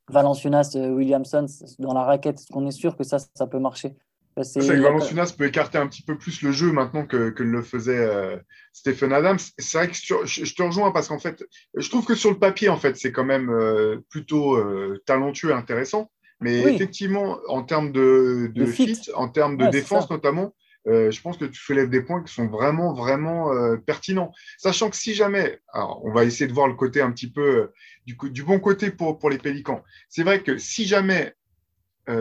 [0.09, 1.45] Valenciunas, euh, Williamson,
[1.77, 3.93] dans la raquette, on est sûr que ça, ça peut marcher?
[4.41, 7.61] C'est que Valenciunas peut écarter un petit peu plus le jeu maintenant que, que le
[7.61, 8.37] faisait euh,
[8.73, 9.37] Stephen Adams.
[9.59, 11.43] C'est vrai que je, te rejoins parce qu'en fait,
[11.75, 14.57] je trouve que sur le papier, en fait, c'est quand même euh, plutôt
[15.05, 16.09] talentueux et intéressant.
[16.41, 18.99] Mais effectivement, en termes de, fit.
[19.13, 20.53] en termes de défense notamment,
[20.87, 24.33] euh, je pense que tu soulèves des points qui sont vraiment, vraiment euh, pertinents.
[24.57, 27.41] Sachant que si jamais, alors on va essayer de voir le côté un petit peu
[27.41, 27.73] euh,
[28.07, 29.83] du, du, bon côté pour, pour les Pélicans.
[30.09, 31.35] C'est vrai que si jamais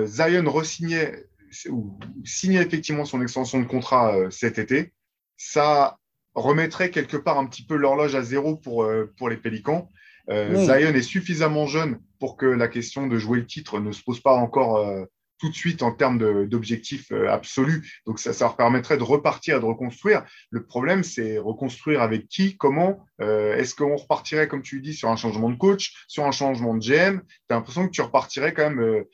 [0.04, 1.24] Zion re-signait
[1.68, 4.92] ou signait effectivement son extension de contrat cet été,
[5.36, 5.98] ça
[6.34, 9.90] remettrait quelque part un petit peu l'horloge à zéro pour, pour les Pélicans.
[10.28, 14.20] Zion est suffisamment jeune pour que la question de jouer le titre ne se pose
[14.20, 15.04] pas encore euh,
[15.38, 18.02] tout de suite en termes d'objectifs euh, absolus.
[18.06, 20.24] Donc ça, ça leur permettrait de repartir et de reconstruire.
[20.50, 23.04] Le problème, c'est reconstruire avec qui, comment.
[23.22, 26.74] Euh, est-ce qu'on repartirait, comme tu dis, sur un changement de coach, sur un changement
[26.74, 29.04] de GM Tu as l'impression que tu repartirais quand même.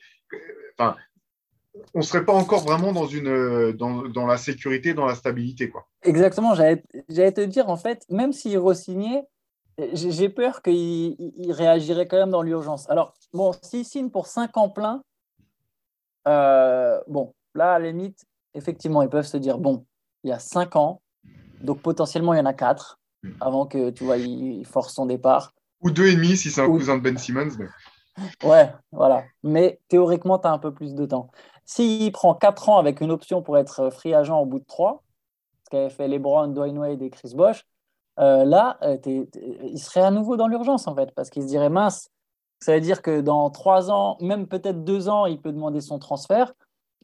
[1.93, 5.69] On ne serait pas encore vraiment dans, une, dans, la sécurité, dans la stabilité.
[5.69, 5.87] Quoi.
[6.03, 8.75] Exactement, j'allais te dire, en fait, même s'il re
[9.93, 12.89] j'ai peur qu'il réagirait quand même dans l'urgence.
[12.89, 15.03] Alors, bon, s'il signe pour 5 ans plein,
[16.27, 19.85] euh, bon, là, à la limite, effectivement, ils peuvent se dire, bon,
[20.23, 21.01] il y a 5 ans,
[21.61, 22.99] donc potentiellement, il y en a 4
[23.39, 25.53] avant que, tu vois, il, force son départ.
[25.81, 27.49] Ou 2,5 si c'est un cousin de Ben Simmons.
[28.43, 29.25] Ouais, voilà.
[29.43, 31.29] Mais théoriquement, tu as un peu plus de temps.
[31.65, 35.03] S'il prend 4 ans avec une option pour être free agent au bout de 3,
[35.63, 37.63] ce qu'avaient fait LeBron, Dwayne Wade et Chris Bosh,
[38.19, 38.97] euh, là, euh,
[39.63, 42.09] il serait à nouveau dans l'urgence, en fait, parce qu'il se dirait mince,
[42.59, 45.99] ça veut dire que dans 3 ans, même peut-être 2 ans, il peut demander son
[45.99, 46.53] transfert.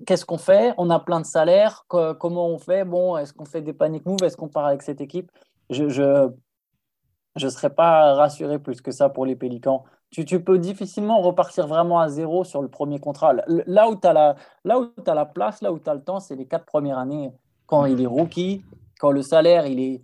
[0.08, 0.73] Qu'est-ce qu'on fait?
[0.78, 1.86] On a plein de salaires.
[1.88, 2.84] comment on fait?
[2.84, 4.23] Bon, est-ce qu'on fait des panic moves?
[4.23, 5.32] Est-ce qu'on part avec cette équipe?
[5.69, 6.30] Je ne
[7.36, 9.84] je, serais pas rassuré plus que ça pour les Pélicans
[10.21, 13.34] tu, peux difficilement repartir vraiment à zéro sur le premier contrat.
[13.47, 16.45] Là où tu la, as la place, là où tu as le temps, c'est les
[16.45, 17.32] quatre premières années,
[17.65, 18.63] quand il est rookie,
[18.99, 20.02] quand le salaire, il est.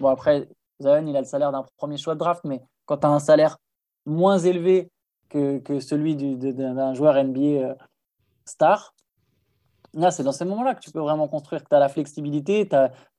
[0.00, 0.48] Bon, après,
[0.80, 3.18] Zion, il a le salaire d'un premier choix de draft, mais quand tu as un
[3.18, 3.58] salaire
[4.04, 4.90] moins élevé
[5.28, 7.74] que, que celui d'un joueur NBA euh,
[8.44, 8.94] star,
[9.94, 12.68] là, c'est dans ces moments-là que tu peux vraiment construire, que tu as la flexibilité.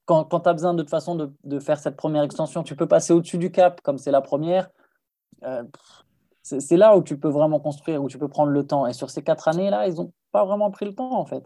[0.06, 2.76] Quand, quand tu as besoin de toute façon de, de, faire cette première extension, tu
[2.76, 4.70] peux passer au-dessus du cap, comme c'est la première.
[5.44, 5.64] Euh,
[6.44, 8.88] c'est là où tu peux vraiment construire, où tu peux prendre le temps.
[8.88, 11.44] Et sur ces quatre années-là, ils n'ont pas vraiment pris le temps, en fait.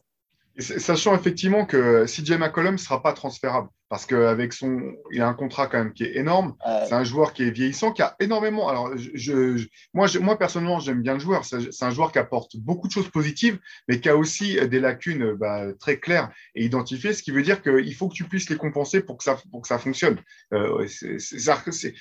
[0.60, 5.34] Sachant effectivement que CJ McCollum ne sera pas transférable parce qu'avec son, il a un
[5.34, 6.56] contrat quand même qui est énorme.
[6.88, 8.70] C'est un joueur qui est vieillissant, qui a énormément.
[8.70, 11.44] Alors, je, moi, moi, personnellement, j'aime bien le joueur.
[11.44, 15.34] C'est un joueur qui apporte beaucoup de choses positives, mais qui a aussi des lacunes
[15.34, 18.56] bah, très claires et identifiées, ce qui veut dire qu'il faut que tu puisses les
[18.56, 20.22] compenser pour que ça, pour que ça fonctionne.
[20.54, 20.88] Euh,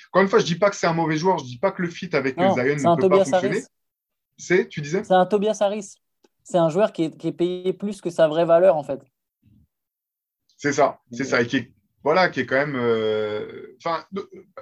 [0.07, 1.81] encore une fois, je dis pas que c'est un mauvais joueur, je dis pas que
[1.81, 3.63] le fit avec Zion ne peut pas fonctionner.
[4.37, 5.03] C'est, tu disais?
[5.03, 5.97] C'est un Tobias Harris
[6.43, 8.99] c'est un joueur qui est, payé plus que sa vraie valeur, en fait.
[10.57, 11.41] C'est ça, c'est ça.
[11.41, 11.73] Et qui est,
[12.03, 12.75] voilà, qui est quand même.
[12.75, 14.03] Euh, enfin,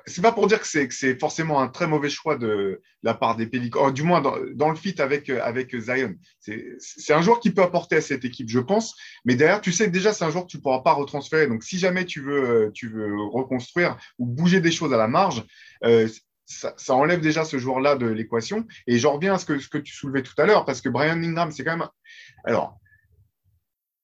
[0.06, 3.48] c'est pas pour dire que c'est forcément un très mauvais choix de, la part des
[3.48, 6.16] Pélicans, oh, du moins dans, le fit avec, avec Zion.
[6.40, 8.96] C'est un joueur qui peut apporter à cette équipe, je pense.
[9.26, 11.48] Mais derrière, tu sais que déjà, c'est un joueur que tu ne pourras pas retransférer.
[11.48, 15.44] Donc, si jamais tu veux, tu veux reconstruire ou bouger des choses à la marge,
[15.86, 16.08] euh,
[16.46, 18.66] ça, enlève déjà ce joueur-là de l'équation.
[18.88, 20.90] Et j'en reviens à ce que, ce que tu soulevais tout à l'heure, parce que
[20.90, 21.88] Brian Ingram, c'est quand même.
[22.44, 22.80] Alors,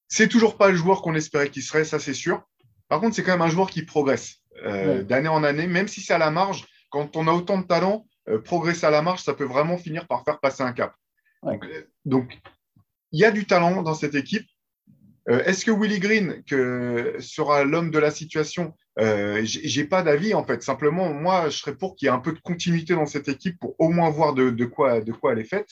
[0.07, 2.43] c'est toujours pas le joueur qu'on espérait qu'il serait, ça c'est sûr.
[2.87, 6.01] Par contre, c'est quand même un joueur qui progresse euh, d'année en année, même si
[6.01, 6.65] c'est à la marge.
[6.89, 10.07] Quand on a autant de talent, euh, progresser à la marge, ça peut vraiment finir
[10.07, 10.93] par faire passer un cap.
[12.05, 12.39] Donc,
[13.11, 14.47] il y a du talent dans cette équipe.
[15.29, 20.33] Euh, est-ce que Willy Green que sera l'homme de la situation euh, J'ai pas d'avis
[20.33, 20.61] en fait.
[20.63, 23.59] Simplement, moi, je serais pour qu'il y ait un peu de continuité dans cette équipe
[23.59, 25.69] pour au moins voir de, quoi, de quoi elle est faite.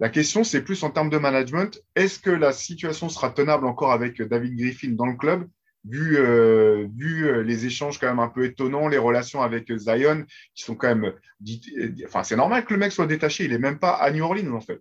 [0.00, 1.80] La question, c'est plus en termes de management.
[1.94, 5.48] Est-ce que la situation sera tenable encore avec David Griffin dans le club,
[5.84, 10.24] vu, euh, vu euh, les échanges quand même un peu étonnants, les relations avec Zion,
[10.54, 11.12] qui sont quand même.
[12.04, 13.44] Enfin, c'est normal que le mec soit détaché.
[13.44, 14.80] Il est même pas à New Orleans en fait.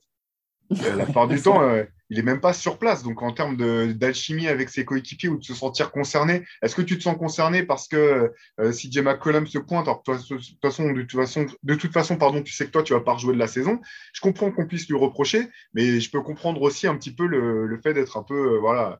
[0.95, 3.03] La plupart du temps, euh, il n'est même pas sur place.
[3.03, 3.57] Donc, en termes
[3.93, 7.63] d'alchimie avec ses coéquipiers ou de se sentir concerné, est-ce que tu te sens concerné
[7.63, 9.01] parce que euh, si J.
[9.01, 12.53] McCollum se pointe, alors de toute façon, de toute façon, de toute façon pardon, tu
[12.53, 13.79] sais que toi, tu vas pas rejouer de la saison.
[14.13, 17.79] Je comprends qu'on puisse lui reprocher, mais je peux comprendre aussi un petit peu le,
[17.81, 18.99] fait d'être un peu euh, voilà,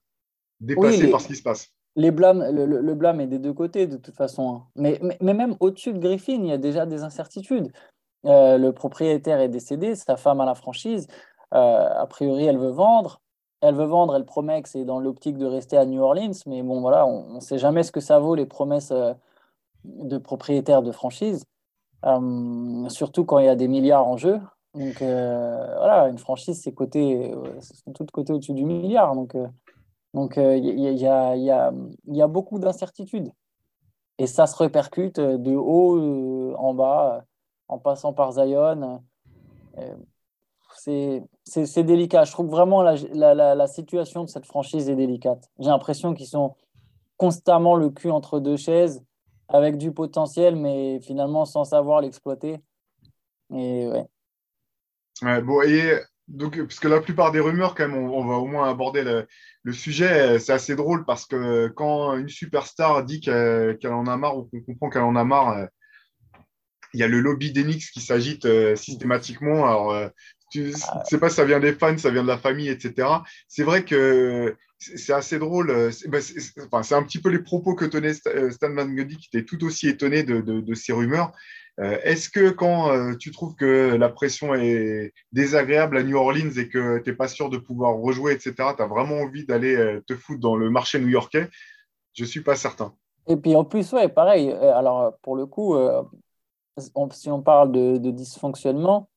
[0.60, 1.72] dépassé par ce qui se passe.
[1.96, 4.56] Les blâmes, le, blâme est des deux côtés, de toute façon.
[4.56, 4.64] Hein.
[4.76, 7.72] Mais, même au-dessus de Griffin, il y a déjà des incertitudes.
[8.24, 11.08] le propriétaire est décédé, sa femme a la franchise.
[11.54, 13.22] Euh, a priori, elle veut vendre.
[13.62, 16.64] Elle veut vendre, elle promet que c'est dans l'optique de rester à New Orleans, mais
[16.64, 19.14] bon, voilà, on ne sait jamais ce que ça vaut les promesses euh,
[19.84, 21.46] de propriétaires de franchise,
[22.06, 24.40] euh, surtout quand il y a des milliards en jeu.
[24.74, 29.14] Donc voilà, une franchise, c'est côté, c'est tout côté au-dessus du milliard.
[29.16, 29.36] Donc
[30.14, 33.32] donc il y, a, y, a, beaucoup d'incertitudes.
[34.18, 37.26] Et ça se répercute de haut en bas,
[37.68, 39.02] en passant par Zion
[41.54, 42.24] c'est délicat.
[42.24, 45.50] Je trouve vraiment la, situation de cette franchise est délicate.
[45.60, 46.56] J'ai l'impression qu'ils sont
[47.18, 49.04] constamment le cul entre deux chaises,
[49.48, 52.60] avec du potentiel, mais finalement sans savoir l'exploiter.
[53.54, 54.08] Et ouais.
[55.22, 55.42] ouais.
[55.42, 56.00] Bon, et
[56.32, 59.28] donc, parce que la plupart des rumeurs, quand même, on, va au moins aborder le,
[59.64, 60.40] le sujet.
[60.40, 64.62] C'est assez drôle parce que quand une superstar dit qu'elle en a marre ou qu'on
[64.62, 65.66] comprend qu'elle en a marre, euh,
[66.94, 69.66] il y a le lobby d'Enix qui s'agite euh, systématiquement.
[69.66, 70.08] Alors, euh,
[70.52, 71.04] tu ne ah.
[71.06, 73.08] sais pas si ça vient des fans, ça vient de la famille, etc.
[73.48, 75.94] C'est vrai que c'est assez drôle.
[75.94, 76.20] C'est bah,
[76.92, 79.88] un petit peu les propos que tenait euh, Stan Van Gundy, qui était tout aussi
[79.88, 81.32] étonné de, ces rumeurs.
[81.80, 86.52] Euh, est-ce que quand euh, tu trouves que la pression est désagréable à New Orleans
[86.58, 90.00] et que tu n'es pas sûr de pouvoir rejouer, etc., tu as vraiment envie d'aller
[90.06, 91.50] te foutre dans le marché new-yorkais?
[92.14, 92.94] Je ne suis pas certain.
[93.28, 94.52] Et puis en plus, ouais, pareil.
[94.52, 95.78] Alors pour le coup,
[97.12, 99.10] si on parle de, dysfonctionnement,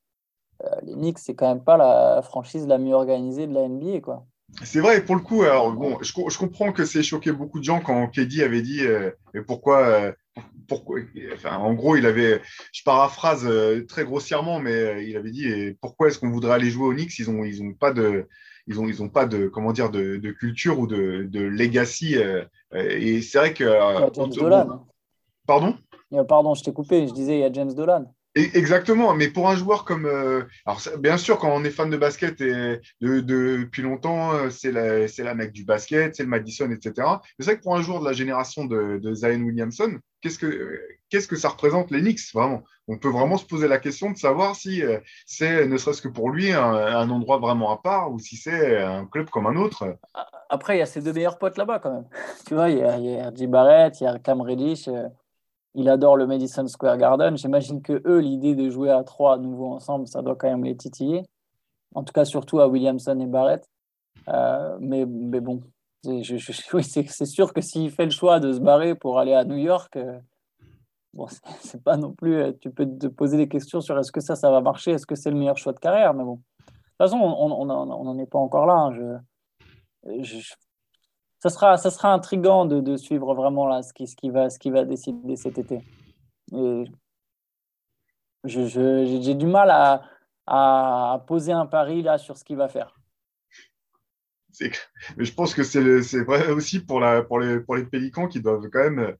[0.82, 4.00] les Knicks, c'est quand même pas la franchise la mieux organisée de la NBA.
[4.00, 4.24] Quoi.
[4.62, 7.64] C'est vrai, pour le coup, alors bon, je, je comprends que c'est choqué beaucoup de
[7.64, 8.82] gens quand KD avait dit
[9.34, 10.14] mais pourquoi
[10.68, 11.00] pourquoi,
[11.32, 12.40] enfin, en gros, il avait,
[12.72, 16.70] je paraphrase euh, très grossièrement, mais euh, il avait dit pourquoi est-ce qu'on voudrait aller
[16.70, 17.18] jouer au Knicks?
[17.18, 18.26] Ils ont, ils ont pas de,
[18.66, 22.16] ils ont, ils ont pas de, comment dire, de, culture ou de, de legacy.
[22.16, 23.64] Euh, et c'est vrai que.
[24.14, 24.86] James Dolan.
[25.46, 25.76] Pardon?
[26.28, 27.06] Pardon, je t'ai coupé.
[27.06, 28.14] Je disais, il y a James Dolan.
[28.36, 30.06] Exactement, mais pour un joueur comme.
[30.06, 34.72] Euh, alors, bien sûr, quand on est fan de basket et de, depuis longtemps, c'est
[34.72, 36.92] la, la mec du basket, c'est le Madison, etc.
[36.98, 40.38] Mais c'est vrai que pour un joueur de la génération de, de Zion Williamson, qu'est-ce
[40.38, 42.62] que, qu'est-ce que ça représente Knicks, vraiment?
[42.88, 46.08] On peut vraiment se poser la question de savoir si euh, c'est, ne serait-ce que
[46.08, 49.98] pour lui, un, endroit vraiment à part ou si c'est un club comme un autre.
[50.48, 52.08] Après, il y a ses deux meilleurs potes là-bas, quand même.
[52.46, 53.46] tu vois, il y a, il.
[53.48, 54.88] Barrett, il y a Cam Reddish
[55.74, 57.36] il adore le Madison Square Garden.
[57.36, 60.64] J'imagine que eux, l'idée de jouer à trois à nouveau ensemble, ça doit quand même
[60.64, 61.24] les titiller.
[61.94, 63.68] En tout cas, surtout à Williamson et Barrett.
[64.28, 65.62] Euh, mais, mais bon,
[66.72, 69.56] oui, c'est sûr que s'il fait le choix de se barrer pour aller à New
[69.56, 70.18] York, euh,
[71.12, 71.26] bon,
[71.60, 72.36] c'est pas non plus.
[72.36, 75.06] Euh, tu peux te poser des questions sur est-ce que ça, ça va marcher, est-ce
[75.06, 76.14] que c'est le meilleur choix de carrière.
[76.14, 78.74] Mais bon, de toute façon, on n'en est pas encore là.
[78.74, 79.20] Hein.
[80.20, 80.54] Je,
[81.38, 84.84] ça sera, ça sera intriguant de, suivre vraiment là, ce, qui, va, ce qui va
[84.84, 85.82] décider cet été.
[88.44, 90.02] j'ai du mal à,
[90.46, 92.94] à, poser un pari là sur ce qu'il va faire.
[95.16, 98.40] Mais je pense que c'est vrai aussi pour, la, pour, les, pour les Pélicans qui
[98.40, 99.12] doivent quand même euh,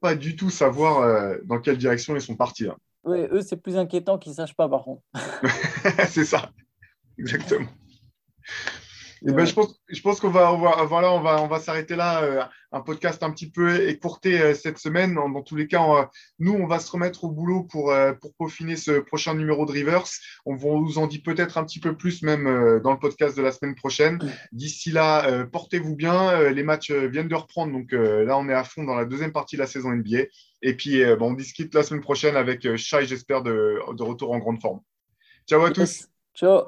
[0.00, 2.68] pas du tout savoir euh, dans quelle direction ils sont partis.
[2.68, 2.76] Hein.
[3.04, 5.02] Oui, eux, c'est plus inquiétant qu'ils ne sachent pas par contre.
[6.08, 6.50] c'est ça,
[7.18, 7.68] exactement.
[9.26, 11.58] Et ben, je pense, je pense qu'on va, on va, voilà, on va, on va
[11.58, 12.22] s'arrêter là.
[12.22, 12.42] Euh,
[12.72, 15.14] un podcast un petit peu écourté euh, cette semaine.
[15.14, 16.10] Dans, tous les cas,
[16.40, 19.70] nous, on va se remettre au boulot pour, euh, pour peaufiner ce prochain numéro de
[19.70, 20.04] Rivers.
[20.44, 23.52] On vous en dit peut-être un petit peu plus même dans le podcast de la
[23.52, 24.18] semaine prochaine.
[24.50, 26.50] D'ici là, portez-vous bien.
[26.50, 27.72] les matchs viennent de reprendre.
[27.72, 30.24] Donc là, on est à fond dans la deuxième partie de la saison NBA.
[30.62, 34.38] Et puis, bon, on discute la semaine prochaine avec Shai, j'espère, de, de retour en
[34.38, 34.80] grande forme.
[35.46, 36.08] Ciao à tous.
[36.34, 36.64] Ciao.